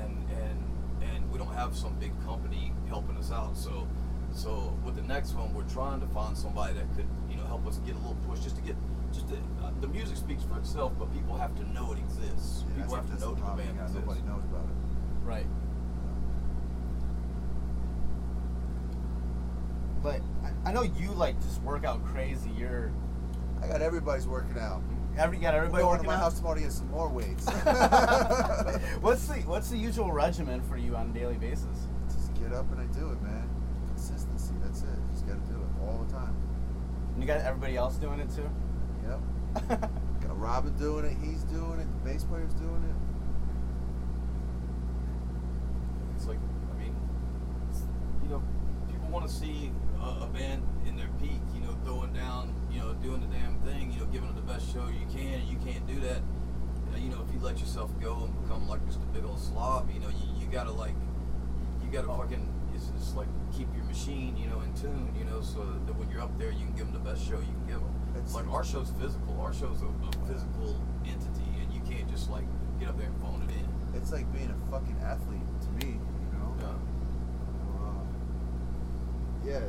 and 0.00 0.16
and 0.30 0.64
and 1.02 1.30
we 1.30 1.38
don't 1.38 1.52
have 1.52 1.76
some 1.76 1.94
big 1.98 2.12
company 2.24 2.72
helping 2.88 3.16
us 3.16 3.32
out. 3.32 3.56
So 3.56 3.86
so 4.32 4.76
with 4.84 4.96
the 4.96 5.02
next 5.02 5.34
one, 5.34 5.52
we're 5.52 5.68
trying 5.68 6.00
to 6.00 6.06
find 6.08 6.36
somebody 6.36 6.74
that 6.74 6.86
could 6.96 7.06
you 7.28 7.36
know 7.36 7.44
help 7.44 7.66
us 7.66 7.78
get 7.78 7.94
a 7.94 7.98
little 7.98 8.16
push 8.28 8.40
just 8.40 8.56
to 8.56 8.62
get 8.62 8.76
just 9.12 9.28
to, 9.28 9.34
uh, 9.34 9.70
the 9.80 9.88
music 9.88 10.16
speaks 10.16 10.44
for 10.44 10.58
itself, 10.58 10.92
but 10.98 11.12
people 11.12 11.36
have 11.36 11.56
to 11.56 11.72
know 11.72 11.92
it 11.92 11.98
exists. 11.98 12.64
Yeah, 12.68 12.82
people 12.82 12.96
have 12.96 13.06
to 13.06 13.20
know 13.20 13.34
the 13.34 13.40
the 13.40 13.46
band 13.46 13.76
yeah, 13.76 13.84
exists. 13.84 13.94
Nobody 14.06 14.20
knows 14.22 14.44
about 14.44 14.64
it. 14.64 15.24
Right. 15.24 15.46
But 20.02 20.20
I, 20.44 20.70
I 20.70 20.72
know 20.72 20.82
you 20.82 21.10
like 21.12 21.40
just 21.42 21.60
work 21.62 21.84
out 21.84 22.04
crazy. 22.04 22.50
You're 22.56 22.92
I 23.62 23.66
got 23.66 23.82
everybody's 23.82 24.26
working 24.26 24.58
out. 24.58 24.82
Every 25.18 25.38
got 25.38 25.54
everybody 25.54 25.82
We're 25.82 25.90
going 25.90 26.00
to 26.00 26.06
my 26.06 26.14
out? 26.14 26.20
house 26.20 26.38
tomorrow 26.38 26.54
to 26.56 26.60
get 26.62 26.72
some 26.72 26.90
more 26.90 27.08
weights. 27.08 27.48
what's 29.00 29.26
the 29.26 29.42
what's 29.46 29.70
the 29.70 29.76
usual 29.76 30.12
regimen 30.12 30.62
for 30.62 30.76
you 30.76 30.96
on 30.96 31.10
a 31.10 31.12
daily 31.12 31.36
basis? 31.36 31.88
Just 32.06 32.34
get 32.34 32.52
up 32.52 32.70
and 32.72 32.80
I 32.80 32.86
do 32.98 33.10
it, 33.10 33.20
man. 33.22 33.48
Consistency. 33.88 34.54
That's 34.62 34.82
it. 34.82 34.98
Just 35.10 35.26
got 35.26 35.44
to 35.44 35.52
do 35.52 35.58
it 35.58 35.68
all 35.82 36.04
the 36.06 36.12
time. 36.12 36.34
And 37.14 37.22
you 37.22 37.26
got 37.26 37.40
everybody 37.40 37.76
else 37.76 37.96
doing 37.96 38.20
it 38.20 38.30
too. 38.34 38.48
Yep. 39.08 39.20
Got 40.20 40.38
Robin 40.38 40.76
doing 40.76 41.04
it. 41.06 41.16
He's 41.22 41.42
doing 41.44 41.80
it. 41.80 41.86
The 42.04 42.10
bass 42.10 42.24
player's 42.24 42.52
doing 42.54 42.84
it. 42.84 42.94
It's 46.16 46.26
like, 46.26 46.38
I 46.74 46.78
mean, 46.78 46.94
you 48.22 48.28
know, 48.28 48.42
people 48.90 49.08
want 49.08 49.26
to 49.26 49.32
see 49.32 49.72
a, 50.00 50.24
a 50.24 50.26
band 50.26 50.62
in 50.86 50.96
their 50.96 51.08
peak, 51.20 51.40
you 51.54 51.60
know, 51.60 51.76
throwing 51.84 52.12
down, 52.12 52.54
you 52.67 52.67
know, 52.67 52.67
doing 53.02 53.20
the 53.20 53.26
damn 53.28 53.58
thing, 53.62 53.92
you 53.92 54.00
know, 54.00 54.06
giving 54.06 54.28
it 54.28 54.34
the 54.36 54.42
best 54.42 54.72
show 54.72 54.86
you 54.88 55.06
can. 55.12 55.40
And 55.40 55.48
you 55.48 55.58
can't 55.64 55.86
do 55.86 56.00
that, 56.00 56.20
you 56.96 57.10
know, 57.10 57.24
if 57.26 57.32
you 57.34 57.40
let 57.40 57.58
yourself 57.58 57.90
go 58.00 58.24
and 58.24 58.42
become 58.42 58.68
like 58.68 58.84
just 58.86 58.98
a 59.02 59.06
big 59.06 59.24
old 59.24 59.40
slob, 59.40 59.90
you 59.92 60.00
know, 60.00 60.08
you, 60.08 60.40
you 60.40 60.46
gotta 60.50 60.72
like, 60.72 60.94
you 61.82 61.90
gotta 61.90 62.08
fucking, 62.08 62.46
it's, 62.74 62.90
it's 62.96 63.14
like 63.14 63.28
keep 63.56 63.68
your 63.74 63.84
machine, 63.84 64.36
you 64.36 64.48
know, 64.48 64.60
in 64.60 64.72
tune, 64.74 65.12
you 65.18 65.24
know, 65.24 65.40
so 65.40 65.64
that 65.86 65.94
when 65.96 66.08
you're 66.10 66.20
up 66.22 66.36
there, 66.38 66.50
you 66.50 66.66
can 66.66 66.74
give 66.74 66.92
them 66.92 66.94
the 67.02 67.10
best 67.10 67.22
show 67.26 67.38
you 67.38 67.46
can 67.46 67.66
give 67.66 67.80
them. 67.80 67.94
It's- 68.16 68.34
like 68.34 68.48
our 68.48 68.64
show's 68.64 68.90
physical. 69.00 69.40
Our 69.40 69.54
show's 69.54 69.80
a, 69.82 69.86
a 69.86 70.26
physical 70.26 70.80
entity, 71.06 71.48
and 71.62 71.72
you 71.72 71.80
can't 71.88 72.08
just 72.10 72.30
like 72.30 72.44
get 72.80 72.88
up 72.88 72.98
there 72.98 73.06
and 73.06 73.20
phone 73.20 73.42
it 73.48 73.52
in. 73.54 73.66
It's 73.96 74.12
like 74.12 74.30
being 74.32 74.50
a 74.50 74.70
fucking 74.70 74.96
athlete 75.02 75.46
to 75.62 75.86
me, 75.86 75.94
you 75.94 76.30
know. 76.38 76.54
Yeah. 76.60 76.74
Uh, 77.78 78.02
yeah, 79.44 79.60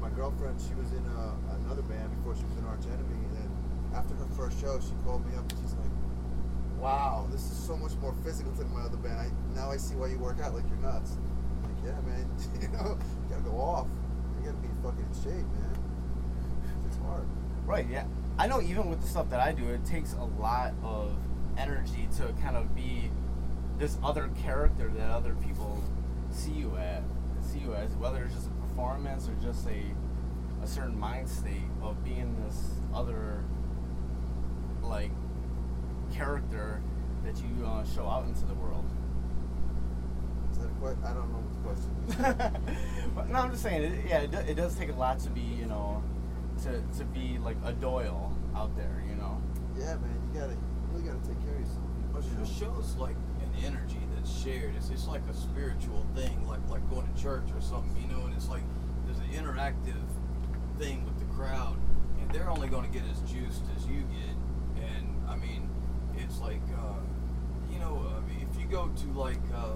my 0.00 0.10
girlfriend, 0.10 0.60
she 0.60 0.74
was 0.74 0.92
in 0.92 1.04
uh, 1.06 1.34
another 1.64 1.82
band 1.82 2.10
before 2.16 2.36
she 2.36 2.44
was 2.44 2.56
in 2.58 2.64
Arch 2.66 2.86
Enemy, 2.86 3.24
and 3.42 3.50
after 3.94 4.14
her 4.14 4.26
first 4.36 4.60
show, 4.60 4.78
she 4.80 4.94
called 5.04 5.26
me 5.26 5.34
up 5.36 5.50
and 5.50 5.58
she's 5.60 5.74
like, 5.74 5.90
"Wow, 6.78 7.26
this 7.30 7.42
is 7.50 7.56
so 7.56 7.76
much 7.76 7.92
more 8.00 8.14
physical 8.24 8.52
than 8.52 8.72
my 8.72 8.82
other 8.82 8.96
band. 8.96 9.18
I 9.18 9.30
now 9.54 9.70
I 9.70 9.76
see 9.76 9.94
why 9.94 10.08
you 10.08 10.18
work 10.18 10.40
out 10.40 10.54
like 10.54 10.64
you're 10.68 10.78
nuts." 10.78 11.16
I'm 11.16 11.74
like, 11.74 11.84
yeah, 11.84 12.00
man, 12.06 12.26
you 12.62 12.68
know, 12.68 12.98
you 12.98 13.28
gotta 13.30 13.42
go 13.42 13.56
off. 13.58 13.86
You 14.38 14.50
gotta 14.50 14.62
be 14.62 14.68
fucking 14.82 15.04
in 15.04 15.14
shape, 15.14 15.46
man. 15.58 15.78
It's 16.86 16.98
hard. 16.98 17.26
Right. 17.66 17.86
Yeah. 17.90 18.04
I 18.38 18.46
know. 18.46 18.62
Even 18.62 18.88
with 18.88 19.02
the 19.02 19.08
stuff 19.08 19.28
that 19.30 19.40
I 19.40 19.52
do, 19.52 19.66
it 19.68 19.84
takes 19.84 20.12
a 20.14 20.24
lot 20.40 20.72
of 20.82 21.12
energy 21.58 22.08
to 22.18 22.32
kind 22.40 22.56
of 22.56 22.74
be 22.74 23.10
this 23.78 23.98
other 24.02 24.30
character 24.42 24.88
that 24.96 25.10
other 25.10 25.34
people 25.44 25.82
see 26.30 26.52
you 26.52 26.76
at, 26.76 27.02
see 27.42 27.58
you 27.58 27.74
as, 27.74 27.90
whether 27.96 28.24
it's 28.24 28.34
just 28.34 28.46
a 28.46 28.57
performance 28.78 29.28
or 29.28 29.34
just 29.44 29.66
a 29.66 29.82
a 30.62 30.66
certain 30.66 30.98
mind 30.98 31.28
state 31.28 31.68
of 31.82 32.02
being 32.04 32.36
this 32.44 32.70
other 32.94 33.44
like 34.82 35.10
character 36.12 36.80
that 37.24 37.36
you 37.38 37.66
uh, 37.66 37.84
show 37.84 38.06
out 38.06 38.24
into 38.26 38.44
the 38.46 38.54
world. 38.54 38.84
Is 40.52 40.58
that 40.58 40.66
a 40.66 40.80
que- 40.80 41.04
I 41.04 41.12
don't 41.12 41.30
know 41.32 41.42
what 41.42 41.54
the 41.54 42.16
question 42.16 42.54
is. 42.54 43.08
but 43.14 43.28
no, 43.28 43.38
I'm 43.40 43.50
just 43.50 43.62
saying. 43.62 43.82
It, 43.82 44.06
yeah, 44.08 44.20
it, 44.20 44.30
do, 44.30 44.38
it 44.38 44.54
does 44.54 44.74
take 44.76 44.90
a 44.90 44.94
lot 44.94 45.18
to 45.20 45.30
be, 45.30 45.40
you 45.40 45.66
know, 45.66 46.02
to 46.62 46.82
to 46.98 47.04
be 47.04 47.38
like 47.38 47.56
a 47.64 47.72
Doyle 47.72 48.32
out 48.56 48.74
there, 48.76 49.04
you 49.08 49.16
know. 49.16 49.40
yeah, 49.76 49.96
man, 49.96 50.30
you 50.32 50.40
gotta, 50.40 50.52
you 50.52 50.58
really 50.92 51.04
gotta 51.04 51.26
take 51.26 51.40
care 51.44 51.54
of 51.54 51.60
yourself. 51.60 51.84
But 52.12 52.24
you 52.24 52.30
know? 52.30 52.44
the 52.44 52.46
show's 52.46 52.96
like 52.96 53.16
an 53.42 53.64
energy 53.64 54.00
that's 54.14 54.30
shared. 54.42 54.74
It's, 54.76 54.90
it's 54.90 55.06
like 55.06 55.22
a 55.30 55.34
spiritual 55.34 56.06
thing, 56.14 56.46
like 56.48 56.60
like 56.70 56.88
going 56.90 57.06
to 57.12 57.22
church 57.22 57.46
or 57.54 57.60
something, 57.60 57.94
you 58.00 58.08
know. 58.08 58.27
It's 58.38 58.48
like 58.48 58.62
there's 59.04 59.18
an 59.18 59.30
interactive 59.34 59.98
thing 60.78 61.04
with 61.04 61.18
the 61.18 61.24
crowd, 61.34 61.76
and 62.20 62.30
they're 62.30 62.48
only 62.48 62.68
going 62.68 62.86
to 62.86 62.92
get 62.96 63.02
as 63.10 63.18
juiced 63.28 63.64
as 63.76 63.84
you 63.84 64.02
get. 64.02 64.84
And 64.84 65.28
I 65.28 65.34
mean, 65.34 65.68
it's 66.16 66.38
like 66.38 66.62
uh, 66.72 67.02
you 67.68 67.80
know, 67.80 68.06
I 68.16 68.20
mean, 68.30 68.46
if 68.48 68.60
you 68.60 68.68
go 68.68 68.90
to 68.94 69.06
like 69.18 69.42
uh, 69.52 69.74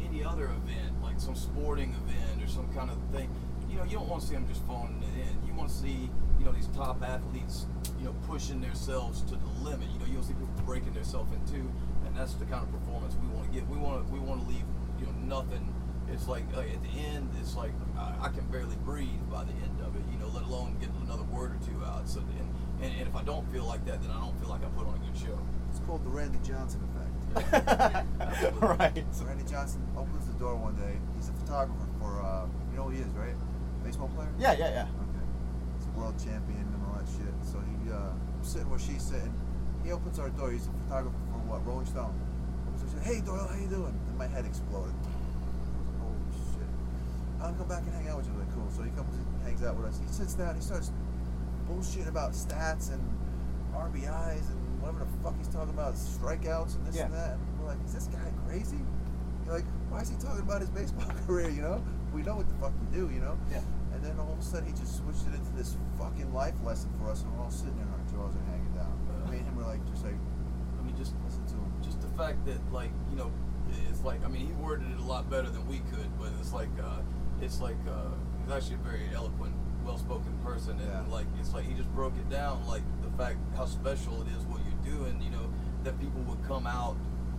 any 0.00 0.22
other 0.22 0.44
event, 0.44 1.02
like 1.02 1.18
some 1.18 1.34
sporting 1.34 1.92
event 2.06 2.40
or 2.40 2.46
some 2.46 2.72
kind 2.72 2.88
of 2.88 2.98
thing, 3.10 3.28
you 3.68 3.78
know, 3.78 3.82
you 3.82 3.98
don't 3.98 4.08
want 4.08 4.22
to 4.22 4.28
see 4.28 4.34
them 4.34 4.46
just 4.46 4.64
phoning 4.68 5.02
it 5.02 5.26
in. 5.26 5.48
You 5.48 5.52
want 5.54 5.68
to 5.68 5.74
see, 5.74 6.08
you 6.38 6.44
know, 6.44 6.52
these 6.52 6.68
top 6.68 7.02
athletes, 7.02 7.66
you 7.98 8.04
know, 8.04 8.14
pushing 8.28 8.60
themselves 8.60 9.22
to 9.22 9.34
the 9.34 9.48
limit. 9.64 9.88
You 9.92 9.98
know, 9.98 10.06
you 10.06 10.14
don't 10.14 10.22
see 10.22 10.34
people 10.34 10.62
breaking 10.64 10.94
themselves 10.94 11.32
in 11.32 11.44
two, 11.52 11.68
and 12.06 12.16
that's 12.16 12.34
the 12.34 12.44
kind 12.44 12.62
of 12.62 12.70
performance 12.70 13.16
we 13.20 13.26
want 13.34 13.52
to 13.52 13.58
get. 13.58 13.68
We 13.68 13.76
want 13.76 14.06
to, 14.06 14.12
we 14.12 14.20
want 14.20 14.42
to 14.42 14.46
leave, 14.46 14.64
you 15.00 15.06
know, 15.06 15.42
nothing. 15.42 15.74
It's 16.12 16.28
like, 16.28 16.44
like 16.56 16.72
at 16.72 16.82
the 16.82 16.98
end, 16.98 17.30
it's 17.40 17.56
like 17.56 17.72
I, 17.96 18.26
I 18.26 18.28
can 18.28 18.46
barely 18.46 18.76
breathe 18.84 19.22
by 19.30 19.44
the 19.44 19.52
end 19.52 19.80
of 19.84 19.94
it. 19.96 20.02
You 20.12 20.18
know, 20.18 20.28
let 20.28 20.44
alone 20.44 20.76
get 20.80 20.90
another 21.04 21.24
word 21.24 21.52
or 21.52 21.58
two 21.66 21.84
out. 21.84 22.08
So, 22.08 22.20
and, 22.20 22.48
and, 22.82 22.92
and 22.98 23.08
if 23.08 23.14
I 23.14 23.22
don't 23.22 23.50
feel 23.52 23.64
like 23.64 23.84
that, 23.86 24.02
then 24.02 24.10
I 24.10 24.20
don't 24.20 24.38
feel 24.40 24.48
like 24.48 24.62
I 24.64 24.68
put 24.76 24.86
on 24.86 24.94
a 24.94 24.98
good 24.98 25.16
show. 25.18 25.38
It's 25.70 25.80
called 25.80 26.04
the 26.04 26.10
Randy 26.10 26.38
Johnson 26.42 26.80
effect. 26.88 27.08
right. 28.62 29.04
So 29.10 29.24
Randy 29.24 29.44
Johnson 29.44 29.86
opens 29.96 30.26
the 30.26 30.38
door 30.38 30.56
one 30.56 30.74
day. 30.76 30.96
He's 31.16 31.28
a 31.28 31.32
photographer 31.32 31.86
for, 32.00 32.22
uh, 32.22 32.46
you 32.70 32.76
know 32.78 32.84
who 32.84 32.90
he 32.90 33.00
is, 33.00 33.08
right? 33.12 33.36
Baseball 33.84 34.08
player? 34.16 34.32
Yeah, 34.38 34.52
yeah, 34.52 34.70
yeah. 34.70 34.82
Okay. 34.82 35.24
He's 35.76 35.86
a 35.86 35.98
world 35.98 36.16
champion 36.18 36.64
and 36.72 36.80
all 36.88 36.96
that 36.98 37.06
shit. 37.06 37.34
So 37.44 37.60
he, 37.60 37.92
uh, 37.92 38.12
sitting 38.42 38.70
where 38.70 38.78
she's 38.78 39.02
sitting. 39.02 39.32
He 39.84 39.92
opens 39.92 40.18
our 40.18 40.30
door. 40.30 40.50
He's 40.50 40.66
a 40.66 40.72
photographer 40.84 41.16
for 41.30 41.38
what? 41.46 41.66
Rolling 41.66 41.86
Stone. 41.86 42.14
Opens 42.66 42.82
the 42.82 43.00
door, 43.00 43.04
Hey 43.04 43.20
Doyle, 43.20 43.46
how 43.46 43.56
you 43.56 43.68
doing? 43.68 43.94
And 44.08 44.18
my 44.18 44.26
head 44.26 44.44
exploded. 44.46 44.94
I 44.94 45.04
was 45.04 45.68
like, 45.68 46.00
Holy 46.00 46.32
shit. 46.56 46.70
I'll 47.40 47.54
come 47.54 47.68
back 47.68 47.82
and 47.86 47.92
hang 47.94 48.08
out 48.08 48.18
with 48.18 48.26
you. 48.26 48.32
I'm 48.32 48.40
like, 48.40 48.54
cool. 48.54 48.66
So 48.74 48.82
he 48.82 48.90
comes 48.90 49.14
and 49.14 49.26
hangs 49.44 49.62
out 49.62 49.76
with 49.76 49.86
us. 49.86 50.00
He 50.00 50.08
sits 50.12 50.34
down. 50.34 50.54
He 50.54 50.60
starts 50.60 50.90
bullshitting 51.70 52.08
about 52.08 52.32
stats 52.32 52.92
and 52.92 53.00
RBIs 53.74 54.48
and 54.50 54.58
whatever 54.82 55.04
the 55.04 55.10
fuck 55.22 55.36
he's 55.38 55.48
talking 55.48 55.74
about, 55.74 55.94
strikeouts 55.94 56.76
and 56.76 56.86
this 56.86 56.96
Yeah. 56.96 57.06
and 57.06 57.14
that. 57.14 57.32
And 57.34 57.60
we're 57.60 57.66
like, 57.68 57.78
is 57.84 57.94
this 57.94 58.06
guy 58.08 58.32
crazy? 58.46 58.78
You're 59.44 59.54
like, 59.54 59.66
why 59.90 60.00
is 60.00 60.08
he 60.10 60.16
talking 60.16 60.40
about 60.42 60.60
his 60.60 60.70
baseball 60.70 61.06
career? 61.26 61.48
You 61.50 61.62
know, 61.62 61.84
we 62.12 62.22
know 62.22 62.36
what 62.36 62.48
the 62.48 62.54
fuck 62.56 62.72
we 62.80 62.86
do. 62.96 63.12
You 63.12 63.20
know. 63.20 63.38
Yeah. 63.50 63.60
And 63.94 64.04
then 64.04 64.18
all 64.18 64.32
of 64.32 64.38
a 64.38 64.42
sudden 64.42 64.66
he 64.66 64.72
just 64.78 64.98
switched 64.98 65.26
it 65.26 65.34
into 65.34 65.50
this 65.56 65.76
fucking 65.98 66.32
life 66.32 66.54
lesson 66.64 66.90
for 67.00 67.10
us, 67.10 67.22
and 67.22 67.32
we're 67.34 67.42
all 67.42 67.50
sitting 67.50 67.74
there, 67.76 67.86
our 67.88 68.04
jaws 68.12 68.36
are 68.36 68.46
hanging 68.50 68.70
down. 68.74 68.94
Me 69.30 69.38
and 69.38 69.46
him 69.46 69.56
were 69.56 69.64
like, 69.64 69.82
just 69.90 70.04
like, 70.04 70.14
I 70.78 70.82
mean, 70.84 70.94
just 70.96 71.14
listen 71.26 71.44
to 71.46 71.54
him. 71.54 71.72
just 71.82 72.00
the 72.00 72.08
fact 72.16 72.44
that 72.46 72.58
like 72.72 72.90
you 73.10 73.16
know 73.16 73.30
it's 73.90 74.02
like 74.02 74.24
i 74.24 74.28
mean 74.28 74.46
he 74.46 74.52
worded 74.54 74.90
it 74.90 74.98
a 74.98 75.02
lot 75.04 75.28
better 75.28 75.50
than 75.50 75.66
we 75.68 75.78
could 75.92 76.08
but 76.18 76.30
it's 76.40 76.52
like 76.54 76.70
uh 76.82 77.00
it's 77.40 77.60
like 77.60 77.76
uh 77.88 78.10
he's 78.42 78.52
actually 78.52 78.74
a 78.76 78.78
very 78.78 79.08
eloquent 79.14 79.54
well-spoken 79.84 80.32
person 80.44 80.78
and 80.80 80.88
Yeah. 80.88 81.02
like 81.12 81.26
it's 81.40 81.54
like 81.54 81.64
he 81.64 81.74
just 81.74 81.92
broke 81.94 82.14
it 82.16 82.28
down 82.28 82.66
like 82.66 82.82
the 83.02 83.10
fact 83.16 83.38
how 83.56 83.64
special 83.66 84.20
it 84.22 84.28
is 84.36 84.44
what 84.44 84.60
you're 84.66 84.96
doing 84.96 85.20
you 85.22 85.30
know 85.30 85.50
that 85.84 85.98
people 86.00 86.20
would 86.22 86.42
come 86.46 86.66
out 86.66 86.96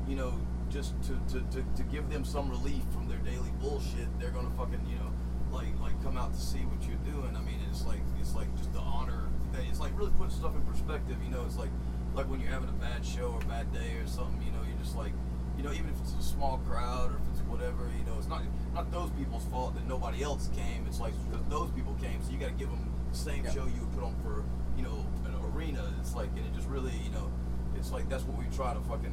you 0.08 0.16
know 0.16 0.34
just 0.70 0.94
to 1.04 1.14
to, 1.34 1.42
to, 1.52 1.64
to 1.76 1.84
give 1.92 2.10
them 2.10 2.24
some 2.26 2.50
relief 2.50 2.84
from 2.92 3.08
their 3.08 3.20
daily 3.20 3.52
bullshit 3.62 4.08
they're 4.20 4.32
gonna 4.32 4.50
fucking 4.58 4.82
you 4.88 4.96
know 4.96 5.12
like 5.52 5.80
like 5.80 6.02
come 6.04 6.18
out 6.18 6.34
to 6.34 6.40
see 6.40 6.60
what 6.60 6.82
you're 6.88 7.04
doing 7.14 7.36
i 7.36 7.42
mean 7.42 7.60
it's 7.70 7.86
like 7.86 8.02
it's 8.20 8.36
like 8.36 8.50
just 8.58 8.72
the 8.74 8.80
honor 8.80 9.28
that 9.52 9.62
it's 9.70 9.80
like 9.80 9.92
really 9.98 10.12
putting 10.18 10.32
stuff 10.34 10.56
in 10.56 10.62
perspective 10.62 11.18
you 11.24 11.30
know 11.32 11.44
it's 11.46 11.58
like 11.58 11.72
like 12.16 12.28
when 12.30 12.40
you're 12.40 12.50
having 12.52 12.70
a 12.70 12.80
bad 12.82 13.06
show 13.06 13.38
or 13.38 13.40
bad 13.42 13.72
day 13.72 13.94
or 14.02 14.08
something, 14.08 14.42
you 14.42 14.52
know, 14.52 14.64
you're 14.68 14.78
just 14.84 14.96
like, 14.98 15.14
you 15.60 15.66
know, 15.68 15.74
even 15.76 15.90
if 15.92 16.00
it's 16.00 16.16
a 16.16 16.24
small 16.24 16.58
crowd 16.70 17.12
or 17.12 17.16
if 17.20 17.26
it's 17.36 17.42
whatever, 17.52 17.84
you 18.00 18.06
know, 18.08 18.16
it's 18.18 18.30
not 18.32 18.42
not 18.74 18.90
those 18.96 19.10
people's 19.20 19.44
fault 19.52 19.76
that 19.76 19.86
nobody 19.88 20.24
else 20.24 20.48
came. 20.56 20.86
It's 20.88 21.02
like 21.02 21.12
because 21.30 21.46
those 21.50 21.70
people 21.72 21.96
came, 22.00 22.24
so 22.24 22.32
you 22.32 22.40
got 22.40 22.48
to 22.48 22.54
give 22.56 22.70
them 22.72 22.88
the 23.12 23.18
same 23.18 23.44
Yeah. 23.44 23.52
show 23.52 23.66
you 23.68 23.82
would 23.84 23.92
put 23.92 24.04
on 24.08 24.16
for, 24.24 24.46
you 24.78 24.84
know, 24.88 25.04
an 25.28 25.36
arena. 25.52 25.84
It's 26.00 26.16
like, 26.16 26.30
and 26.38 26.46
it 26.48 26.54
just 26.56 26.70
really, 26.70 26.96
you 27.04 27.12
know, 27.12 27.28
it's 27.76 27.92
like 27.92 28.08
that's 28.08 28.24
what 28.24 28.40
we 28.40 28.46
try 28.56 28.74
to 28.74 28.80
fucking 28.88 29.12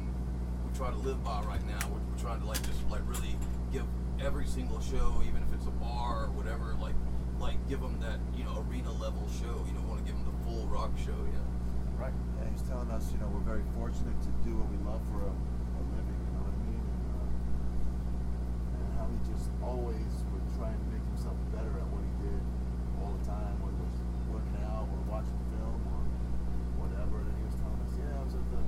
we 0.63 0.71
try 0.77 0.89
to 0.89 0.95
live 1.03 1.19
by 1.23 1.43
right 1.43 1.65
now. 1.67 1.83
We're, 1.91 1.99
we're 1.99 2.21
trying 2.23 2.39
to 2.39 2.47
like 2.47 2.63
just 2.63 2.79
like 2.89 3.03
really 3.11 3.35
give 3.73 3.83
every 4.23 4.47
single 4.47 4.79
show, 4.79 5.19
even 5.27 5.43
if 5.43 5.51
it's 5.53 5.67
a 5.67 5.75
bar 5.83 6.25
or 6.25 6.31
whatever, 6.31 6.75
like 6.79 6.95
like 7.43 7.59
give 7.67 7.81
them 7.83 7.99
that 7.99 8.23
you 8.39 8.45
know 8.47 8.63
arena 8.71 8.93
level 9.03 9.27
show. 9.43 9.67
You 9.67 9.75
don't 9.75 9.89
want 9.91 9.99
to 9.99 10.07
give 10.07 10.15
them 10.15 10.23
the 10.31 10.37
full 10.47 10.63
rock 10.71 10.95
show, 10.95 11.19
yeah. 11.27 11.43
Right. 11.99 12.13
Yeah, 12.39 12.47
he's 12.55 12.61
telling 12.63 12.87
us, 12.91 13.11
you 13.11 13.19
know, 13.19 13.27
we're 13.35 13.43
very 13.43 13.65
fortunate 13.75 14.15
to 14.23 14.31
do 14.47 14.55
what 14.55 14.69
we 14.71 14.77
love 14.85 15.01
for 15.11 15.25
a, 15.25 15.33
a 15.33 15.81
living. 15.97 16.13
You 16.13 16.29
know 16.37 16.45
what 16.45 16.53
I 16.53 16.61
mean? 16.69 16.77
And, 16.77 17.09
uh, 17.09 18.77
and 18.77 18.89
how 19.01 19.05
he 19.09 19.17
just 19.37 19.53
always 19.61 20.09
would 20.33 20.45
try 20.57 20.73
and 20.73 20.81
make 20.89 21.05
himself 21.13 21.37
better 21.53 21.69
at 21.77 21.87
what 21.93 22.01
he 22.01 22.13
did 22.25 22.41
all 22.99 23.13
the 23.13 23.23
time, 23.29 23.53
whether 23.61 23.77
it 23.77 23.85
was 23.93 24.01
working 24.33 24.57
out 24.65 24.89
or 24.89 24.99
watching 25.05 25.37
film 25.53 25.77
or 25.93 26.01
whatever. 26.81 27.21
And 27.21 27.33
he 27.37 27.43
was 27.45 27.55
telling 27.61 27.77
us, 27.85 27.93
yeah, 27.95 28.17
I 28.17 28.23
was 28.25 28.33
at 28.33 28.45
the 28.49 28.61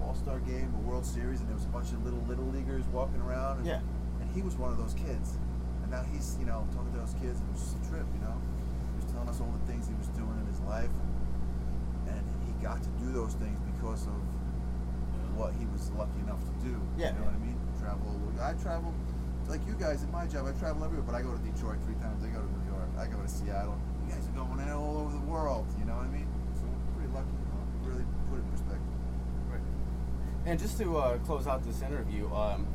All 0.00 0.16
Star 0.16 0.40
game, 0.48 0.72
a 0.72 0.82
World 0.88 1.04
Series, 1.04 1.40
and 1.44 1.48
there 1.52 1.58
was 1.58 1.68
a 1.68 1.74
bunch 1.74 1.92
of 1.92 2.00
little 2.04 2.22
little 2.24 2.48
leaguers 2.50 2.84
walking 2.90 3.20
around. 3.20 3.60
And, 3.62 3.66
Yeah. 3.68 3.80
And 4.24 4.26
he 4.32 4.40
was 4.40 4.56
one 4.56 4.72
of 4.72 4.78
those 4.80 4.94
kids. 4.96 5.36
And 5.84 5.90
now 5.92 6.02
he's, 6.08 6.38
you 6.40 6.46
know, 6.48 6.64
talking 6.72 6.92
to 6.96 7.00
those 7.04 7.14
kids, 7.20 7.36
and 7.42 7.46
it 7.50 7.52
was 7.52 7.62
just 7.68 7.76
a 7.76 7.84
trip, 7.92 8.06
you 8.16 8.22
know. 8.24 8.36
He 8.38 8.96
was 9.04 9.08
telling 9.12 9.28
us 9.28 9.38
all 9.42 9.52
the 9.52 9.66
things 9.68 9.84
he 9.90 9.96
was 10.00 10.08
doing 10.16 10.32
in 10.40 10.46
his 10.48 10.60
life, 10.64 10.92
and, 12.08 12.16
and 12.16 12.24
he 12.48 12.54
got 12.64 12.80
to 12.80 12.90
do 13.02 13.10
those 13.12 13.34
things 13.36 13.58
because 13.76 14.06
of 14.08 14.20
what 15.36 15.52
he 15.58 15.66
was 15.74 15.90
lucky 15.98 16.20
enough 16.22 16.38
to 16.44 16.54
do. 16.64 16.76
Yeah, 16.96 17.12
You 17.12 17.18
know 17.18 17.26
yeah. 17.26 17.34
what 17.34 17.34
I 17.34 17.44
mean? 17.44 17.58
Travel. 17.82 18.08
I 18.38 18.52
travel, 18.62 18.94
like 19.48 19.66
you 19.66 19.74
guys 19.74 20.02
in 20.02 20.10
my 20.10 20.26
job, 20.26 20.46
I 20.46 20.52
travel 20.58 20.84
everywhere, 20.84 21.06
but 21.06 21.14
I 21.14 21.22
go 21.22 21.32
to 21.32 21.38
Detroit 21.38 21.78
three 21.84 21.94
times. 21.96 22.24
I 22.24 22.28
go 22.28 22.40
to 22.40 22.46
New 22.46 22.70
York. 22.70 22.88
I 22.98 23.06
go 23.06 23.20
to 23.20 23.28
Seattle. 23.28 23.78
You 24.06 24.14
guys 24.14 24.26
are 24.28 24.32
going 24.32 24.60
all 24.70 24.98
over 24.98 25.12
the 25.12 25.26
world. 25.26 25.66
You 25.78 25.84
know 25.84 25.96
what 25.96 26.06
I 26.06 26.08
mean? 26.08 26.28
So 26.54 26.62
we're 26.66 26.94
pretty 26.96 27.12
lucky. 27.12 27.28
You 27.28 27.48
know? 27.50 27.92
Really 27.92 28.06
put 28.30 28.38
it 28.38 28.44
in 28.44 28.50
perspective. 28.50 28.92
And 30.44 30.58
just 30.58 30.78
to 30.78 30.96
uh, 30.96 31.18
close 31.18 31.46
out 31.46 31.64
this 31.64 31.82
interview, 31.82 32.32
um, 32.34 32.66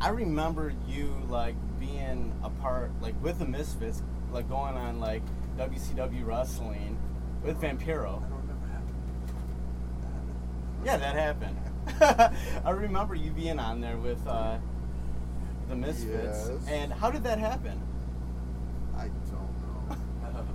I 0.00 0.10
remember 0.10 0.74
you 0.86 1.14
like 1.28 1.54
being 1.80 2.32
a 2.42 2.50
part, 2.50 2.90
like 3.00 3.14
with 3.22 3.38
the 3.38 3.46
Misfits, 3.46 4.02
like 4.30 4.48
going 4.48 4.76
on 4.76 5.00
like 5.00 5.22
WCW 5.56 6.26
wrestling 6.26 6.98
with 7.42 7.60
Vampiro. 7.60 8.22
I 8.22 8.28
don't 8.28 8.40
remember. 8.40 8.54
Yeah, 10.84 10.96
that 10.98 11.14
happened. 11.14 11.58
I 12.64 12.70
remember 12.70 13.14
you 13.14 13.30
being 13.30 13.58
on 13.58 13.80
there 13.80 13.96
with 13.96 14.26
uh, 14.26 14.58
the 15.68 15.76
Misfits. 15.76 16.48
Yes. 16.48 16.68
And 16.68 16.92
how 16.92 17.10
did 17.10 17.24
that 17.24 17.38
happen? 17.38 17.80
I 18.96 19.08
don't 19.08 19.32
know. 19.32 20.46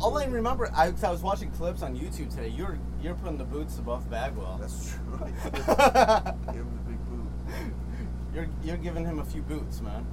All 0.00 0.18
I 0.18 0.24
remember, 0.24 0.70
I, 0.74 0.92
I 1.02 1.10
was 1.10 1.22
watching 1.22 1.50
clips 1.50 1.82
on 1.82 1.96
YouTube 1.96 2.30
today. 2.30 2.48
You're 2.48 2.78
you're 3.02 3.14
putting 3.14 3.38
the 3.38 3.44
boots 3.44 3.78
above 3.78 4.08
Bagwell. 4.10 4.58
That's 4.60 4.90
true. 4.90 5.18
Give 5.18 6.64
him 6.64 6.80
the 6.84 6.90
big 6.90 7.04
boot. 7.06 7.74
You're 8.34 8.48
you're 8.64 8.76
giving 8.76 9.04
him 9.04 9.18
a 9.18 9.24
few 9.24 9.42
boots, 9.42 9.80
man. 9.80 10.06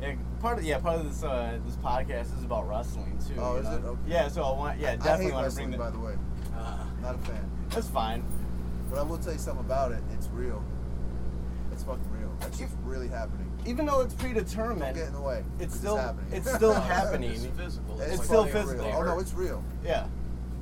Yeah, 0.00 0.14
part 0.40 0.58
of 0.58 0.64
yeah, 0.64 0.78
part 0.78 1.00
of 1.00 1.06
this 1.06 1.24
uh, 1.24 1.58
this 1.64 1.76
podcast 1.76 2.36
is 2.36 2.44
about 2.44 2.68
wrestling 2.68 3.18
too. 3.26 3.34
Oh, 3.38 3.56
is 3.56 3.64
know? 3.64 3.76
it? 3.76 3.84
Okay. 3.84 4.00
Yeah, 4.06 4.28
so 4.28 4.42
I 4.42 4.50
want 4.50 4.78
yeah 4.78 4.92
I 4.92 4.96
definitely 4.96 5.32
want 5.32 5.50
to 5.50 5.56
bring 5.56 5.76
by 5.76 5.90
the 5.90 5.98
way. 5.98 6.14
Uh, 6.56 6.84
Not 7.00 7.14
a 7.14 7.18
fan. 7.18 7.50
that's 7.70 7.88
fine. 7.88 8.24
But 8.90 8.98
I 8.98 9.02
will 9.02 9.18
tell 9.18 9.32
you 9.32 9.38
something 9.38 9.64
about 9.64 9.92
it. 9.92 10.02
It's 10.12 10.28
real. 10.28 10.62
It's 12.36 12.44
fucking. 12.44 12.50
That 12.50 12.56
shit's 12.70 12.74
really 12.84 13.08
happening. 13.08 13.50
Even 13.66 13.86
though 13.86 14.00
it's 14.02 14.14
Don't 14.14 14.32
predetermined, 14.34 14.94
get 14.94 15.06
in 15.08 15.12
the 15.14 15.20
way. 15.20 15.42
it's 15.58 15.72
'cause 15.72 15.78
still 15.80 15.96
happening. 15.96 16.32
it's 16.32 16.52
still 16.52 16.74
happening. 16.94 17.30
It's 17.32 17.46
physical. 17.46 18.00
It's, 18.00 18.14
It's 18.14 18.24
still 18.24 18.44
physical. 18.46 18.84
Oh 18.94 19.02
no, 19.02 19.18
it's 19.18 19.32
real. 19.32 19.62
Yeah, 19.84 20.06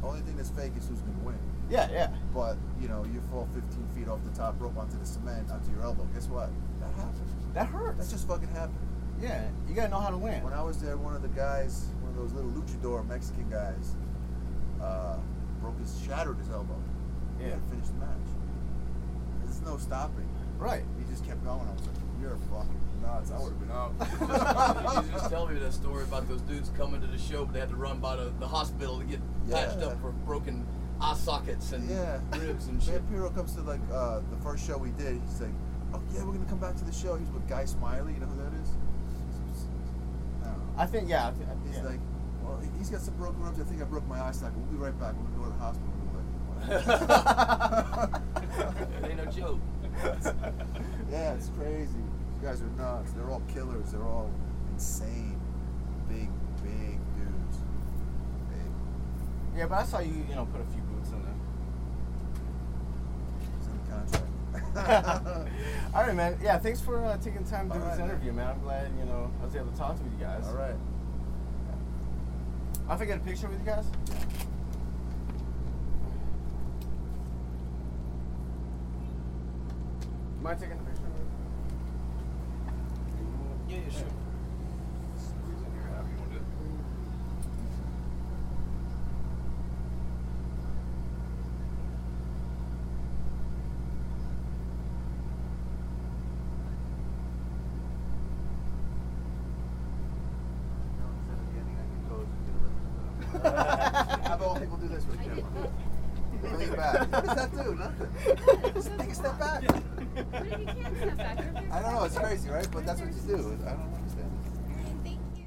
Only 0.02 0.20
thing 0.20 0.36
that's 0.36 0.50
fake 0.50 0.72
is 0.76 0.86
who's 0.88 1.00
gonna 1.00 1.18
win. 1.24 1.38
yeah, 1.70 1.88
yeah. 1.90 2.10
But 2.34 2.56
you 2.80 2.88
know, 2.88 3.04
you 3.12 3.20
fall 3.30 3.48
15 3.54 3.88
feet 3.94 4.08
off 4.08 4.20
the 4.24 4.36
top 4.38 4.60
rope 4.60 4.76
onto 4.76 4.98
the 4.98 5.06
cement 5.06 5.50
onto 5.50 5.70
your 5.72 5.82
elbow. 5.82 6.04
Guess 6.14 6.28
what? 6.28 6.50
That 6.80 6.92
happened. 6.94 7.28
That 7.54 7.66
hurts. 7.66 7.98
That 8.06 8.10
just 8.14 8.28
fucking 8.28 8.48
happened. 8.48 8.78
yeah, 9.20 9.44
you 9.68 9.74
gotta 9.74 9.88
know 9.90 10.00
how 10.00 10.10
to 10.10 10.16
win. 10.18 10.42
When 10.44 10.52
I 10.52 10.62
was 10.62 10.78
there, 10.80 10.96
one 10.96 11.14
of 11.14 11.22
the 11.22 11.28
guys, 11.28 11.86
one 12.02 12.10
of 12.12 12.16
those 12.16 12.32
little 12.32 12.50
luchador 12.50 13.06
Mexican 13.06 13.48
guys, 13.50 13.94
uh, 14.80 15.16
broke 15.60 15.78
his, 15.80 16.00
shattered 16.06 16.38
his 16.38 16.50
elbow. 16.50 16.74
He 17.38 17.44
Yeah. 17.46 17.50
had 17.54 17.70
to 17.70 17.92
the 17.92 17.98
match. 17.98 18.08
There's 19.44 19.60
no 19.62 19.76
stopping. 19.76 20.28
Right. 20.62 20.84
He 20.96 21.04
just 21.10 21.26
kept 21.26 21.44
going. 21.44 21.66
I 21.66 21.72
was 21.72 21.82
like, 21.82 21.96
you're 22.20 22.38
fucking 22.48 23.02
nuts. 23.02 23.32
I 23.32 23.38
would 23.40 23.50
have 23.50 23.58
been 23.58 23.72
out. 23.72 23.92
you 25.04 25.12
just 25.12 25.28
tell 25.28 25.48
me 25.48 25.58
that 25.58 25.72
story 25.72 26.04
about 26.04 26.28
those 26.28 26.40
dudes 26.42 26.70
coming 26.78 27.00
to 27.00 27.06
the 27.08 27.18
show, 27.18 27.44
but 27.44 27.52
they 27.54 27.58
had 27.58 27.70
to 27.70 27.76
run 27.76 27.98
by 27.98 28.14
the, 28.14 28.32
the 28.38 28.46
hospital 28.46 29.00
to 29.00 29.04
get 29.04 29.18
patched 29.50 29.78
up 29.78 30.00
for 30.00 30.12
broken 30.24 30.64
eye 31.00 31.16
sockets 31.16 31.72
and 31.72 31.90
yeah. 31.90 32.20
ribs 32.38 32.68
and 32.68 32.80
shit. 32.84 33.02
Vampiro 33.10 33.34
comes 33.34 33.56
to 33.56 33.62
like 33.62 33.80
uh, 33.92 34.20
the 34.30 34.36
first 34.44 34.64
show 34.64 34.78
we 34.78 34.90
did. 34.90 35.20
He's 35.26 35.40
like, 35.40 35.50
oh 35.94 36.00
yeah, 36.14 36.22
we're 36.22 36.32
gonna 36.32 36.46
come 36.46 36.60
back 36.60 36.76
to 36.76 36.84
the 36.84 36.92
show. 36.92 37.16
He's 37.16 37.30
with 37.30 37.48
Guy 37.48 37.64
Smiley. 37.64 38.14
You 38.14 38.20
know 38.20 38.26
who 38.26 38.38
that 38.44 38.54
is? 38.62 38.68
I. 40.78 40.84
I 40.84 40.86
think 40.86 41.08
yeah. 41.08 41.26
I 41.26 41.30
thi- 41.32 41.44
He's 41.66 41.78
yeah. 41.78 41.82
like, 41.86 42.00
well, 42.44 42.60
he- 42.60 42.78
he's 42.78 42.88
got 42.88 43.00
some 43.00 43.14
broken 43.14 43.42
ribs. 43.42 43.58
I 43.60 43.64
think 43.64 43.82
I 43.82 43.84
broke 43.84 44.06
my 44.06 44.20
eye 44.20 44.30
socket. 44.30 44.56
We'll 44.58 44.70
be 44.70 44.76
right 44.76 44.96
back. 45.00 45.14
We're 45.16 45.24
gonna 45.24 45.38
go 45.38 45.44
to 45.50 45.50
the 45.50 45.58
hospital. 45.58 45.88
it 49.02 49.10
ain't 49.10 49.16
no 49.16 49.26
joke. 49.32 49.58
yeah, 51.10 51.34
it's 51.34 51.50
crazy. 51.58 51.96
You 51.96 52.48
guys 52.48 52.60
are 52.62 52.66
nuts. 52.76 53.12
They're 53.12 53.30
all 53.30 53.42
killers. 53.52 53.92
They're 53.92 54.02
all 54.02 54.30
insane, 54.72 55.38
big, 56.08 56.28
big 56.62 56.98
dudes. 57.16 57.58
Big. 58.50 58.70
yeah, 59.58 59.66
but 59.66 59.78
I 59.78 59.84
saw 59.84 60.00
you 60.00 60.12
you 60.28 60.34
know 60.34 60.46
put 60.46 60.60
a 60.60 60.64
few 60.72 60.82
boots 60.82 61.10
in 61.10 61.22
there. 61.22 61.34
It's 63.58 63.66
in 63.66 63.78
the 63.84 63.90
contract. 63.90 64.28
All 65.94 66.02
right, 66.06 66.14
man. 66.14 66.38
Yeah, 66.42 66.58
thanks 66.58 66.80
for 66.80 67.04
uh, 67.04 67.16
taking 67.18 67.44
time 67.44 67.68
to 67.68 67.74
do 67.74 67.80
All 67.82 67.90
this 67.90 67.98
right, 67.98 68.06
man. 68.06 68.08
interview, 68.10 68.32
man. 68.32 68.48
I'm 68.48 68.60
glad 68.62 68.90
you 68.98 69.04
know 69.04 69.30
I 69.40 69.44
was 69.44 69.54
able 69.54 69.70
to 69.70 69.76
talk 69.78 69.96
to 69.96 70.02
you 70.02 70.10
guys. 70.18 70.46
all 70.46 70.54
right. 70.54 70.74
I'll 72.88 72.98
get 72.98 73.16
a 73.16 73.20
picture 73.20 73.48
with 73.48 73.60
you 73.60 73.66
guys. 73.66 73.84
Mind 80.42 80.58
taking 80.58 80.72
a 80.72 80.76
picture? 80.82 81.02
Yeah, 83.68 83.76
yeah, 83.76 83.90
sure. 83.90 84.10
Squeeze 85.16 85.62
in 85.62 85.72
here, 85.72 85.86
however 85.88 86.08
you 86.10 86.18
want 86.18 86.32
to 86.32 86.38
do 86.38 86.42
it. 86.42 86.46
How 104.26 104.34
about 104.34 104.60
people 104.60 104.76
do 104.78 104.88
this 104.88 105.06
with 105.06 105.18
the 105.22 105.91
camera? 106.42 106.58
Lean 106.58 106.74
back. 106.74 107.12
What 107.12 107.24
does 107.24 107.36
that 107.36 107.52
do? 107.52 107.74
Nothing. 107.78 108.74
Just 108.74 108.98
take 108.98 109.10
a 109.10 109.14
step 109.14 109.38
back. 109.38 109.62
What 109.62 110.46
if 110.46 110.60
you 110.60 110.66
can't 110.66 110.96
step 110.96 111.16
back? 111.16 111.36
What 111.36 111.46
if 111.56 111.62
you're 111.62 111.72
I 111.72 111.82
don't 111.82 111.94
know. 111.94 112.04
It's 112.04 112.18
crazy, 112.18 112.50
right? 112.50 112.68
But 112.70 112.86
that's 112.86 113.00
what 113.00 113.12
you 113.12 113.20
do. 113.20 113.58
I 113.66 113.70
don't 113.70 113.94
understand. 113.94 114.30
Thank 115.04 115.20
you. 115.36 115.44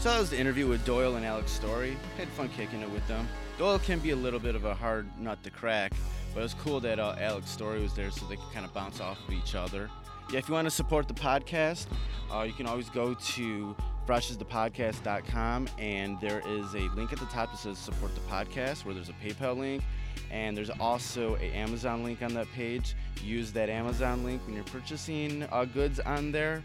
So 0.00 0.10
that 0.10 0.20
was 0.20 0.30
the 0.30 0.38
interview 0.38 0.66
with 0.66 0.84
Doyle 0.84 1.16
and 1.16 1.24
Alex 1.24 1.50
Story. 1.50 1.96
Had 2.16 2.28
fun 2.28 2.48
kicking 2.50 2.80
it 2.80 2.90
with 2.90 3.06
them. 3.08 3.28
Doyle 3.58 3.78
can 3.78 3.98
be 3.98 4.10
a 4.10 4.16
little 4.16 4.40
bit 4.40 4.54
of 4.54 4.64
a 4.64 4.74
hard 4.74 5.08
nut 5.18 5.42
to 5.42 5.50
crack, 5.50 5.92
but 6.34 6.40
it 6.40 6.42
was 6.42 6.54
cool 6.54 6.80
that 6.80 6.98
uh, 6.98 7.16
Alex 7.18 7.50
Story 7.50 7.80
was 7.80 7.94
there 7.94 8.10
so 8.10 8.26
they 8.26 8.36
could 8.36 8.52
kind 8.52 8.66
of 8.66 8.74
bounce 8.74 9.00
off 9.00 9.18
of 9.26 9.32
each 9.32 9.54
other. 9.54 9.88
Yeah, 10.30 10.38
if 10.38 10.48
you 10.48 10.54
want 10.54 10.66
to 10.66 10.70
support 10.70 11.08
the 11.08 11.14
podcast, 11.14 11.86
uh, 12.32 12.42
you 12.42 12.52
can 12.52 12.66
always 12.66 12.90
go 12.90 13.14
to 13.14 13.76
freshesthepodcast.com 14.06 15.68
and 15.78 16.20
there 16.20 16.42
is 16.46 16.74
a 16.74 16.88
link 16.94 17.12
at 17.12 17.18
the 17.18 17.26
top 17.26 17.50
that 17.50 17.58
says 17.58 17.78
support 17.78 18.14
the 18.14 18.20
podcast 18.22 18.84
where 18.84 18.94
there's 18.94 19.08
a 19.08 19.14
PayPal 19.14 19.56
link 19.56 19.82
and 20.30 20.56
there's 20.56 20.70
also 20.70 21.36
a 21.36 21.44
Amazon 21.52 22.04
link 22.04 22.22
on 22.22 22.34
that 22.34 22.50
page. 22.52 22.94
Use 23.22 23.52
that 23.52 23.68
Amazon 23.68 24.24
link 24.24 24.42
when 24.46 24.54
you're 24.54 24.64
purchasing 24.64 25.44
uh, 25.52 25.64
goods 25.64 26.00
on 26.00 26.32
there. 26.32 26.62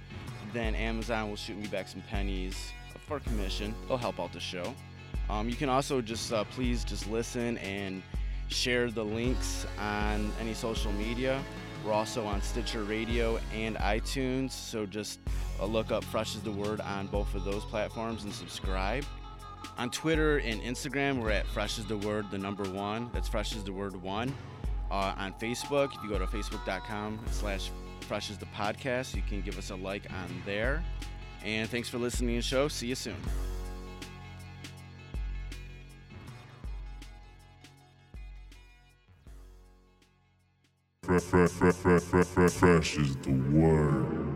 Then 0.54 0.75
Amazon 0.75 1.30
will 1.30 1.36
shoot 1.36 1.58
me 1.58 1.67
back 1.67 1.88
some 1.88 2.01
pennies 2.10 2.71
for 3.08 3.19
commission. 3.19 3.73
It'll 3.86 3.97
help 3.97 4.19
out 4.19 4.34
the 4.34 4.39
show. 4.39 4.73
Um, 5.30 5.49
you 5.49 5.56
can 5.56 5.69
also 5.69 6.01
just 6.01 6.34
uh, 6.34 6.43
please 6.45 6.84
just 6.84 7.10
listen 7.10 7.58
and 7.60 8.01
share 8.47 8.91
the 8.91 9.04
links 9.04 9.65
on 9.80 10.32
any 10.39 10.54
social 10.54 10.91
media. 10.93 11.41
We're 11.86 11.94
also 11.94 12.26
on 12.26 12.41
Stitcher 12.41 12.84
Radio 12.84 13.39
and 13.54 13.76
iTunes, 13.78 14.52
so 14.52 14.86
just 14.86 15.20
uh, 15.60 15.65
look 15.65 15.91
up 15.91 16.04
Fresh 16.04 16.36
is 16.36 16.41
the 16.41 16.52
Word 16.52 16.80
on 16.82 17.08
both 17.08 17.34
of 17.34 17.44
those 17.44 17.65
platforms 17.65 18.24
and 18.24 18.34
subscribe. 18.34 19.04
On 19.78 19.89
Twitter 19.89 20.38
and 20.38 20.62
Instagram, 20.62 21.20
we're 21.20 21.32
at 21.32 21.48
Fresh 21.48 21.80
is 21.80 21.86
the 21.86 21.98
Word, 21.98 22.30
the 22.30 22.38
number 22.38 22.63
one. 22.63 23.10
That's 23.13 23.28
Fresh 23.28 23.56
is 23.56 23.63
the 23.63 23.74
Word 23.74 23.96
one. 23.96 24.34
Uh, 24.91 25.13
on 25.17 25.34
Facebook, 25.34 25.96
if 25.96 26.04
you 26.04 26.10
go 26.10 26.20
to 26.20 26.28
facebook.com 26.28 27.20
slash 27.32 27.72
Fresh 28.02 28.30
is 28.30 28.38
the 28.38 28.48
podcast, 28.48 29.15
you 29.15 29.22
can 29.28 29.41
give 29.41 29.58
us 29.58 29.70
a 29.70 29.76
like 29.76 30.04
on 30.12 30.44
there. 30.46 30.84
And 31.44 31.70
thanks 31.70 31.89
for 31.89 31.98
listening 31.98 32.32
to 32.32 32.36
the 32.38 32.41
show. 32.41 32.67
See 32.67 32.88
you 32.88 32.96
soon. 32.96 33.15
Fresh 41.19 42.97
is 42.97 43.15
the 43.17 43.32
word. 43.52 44.31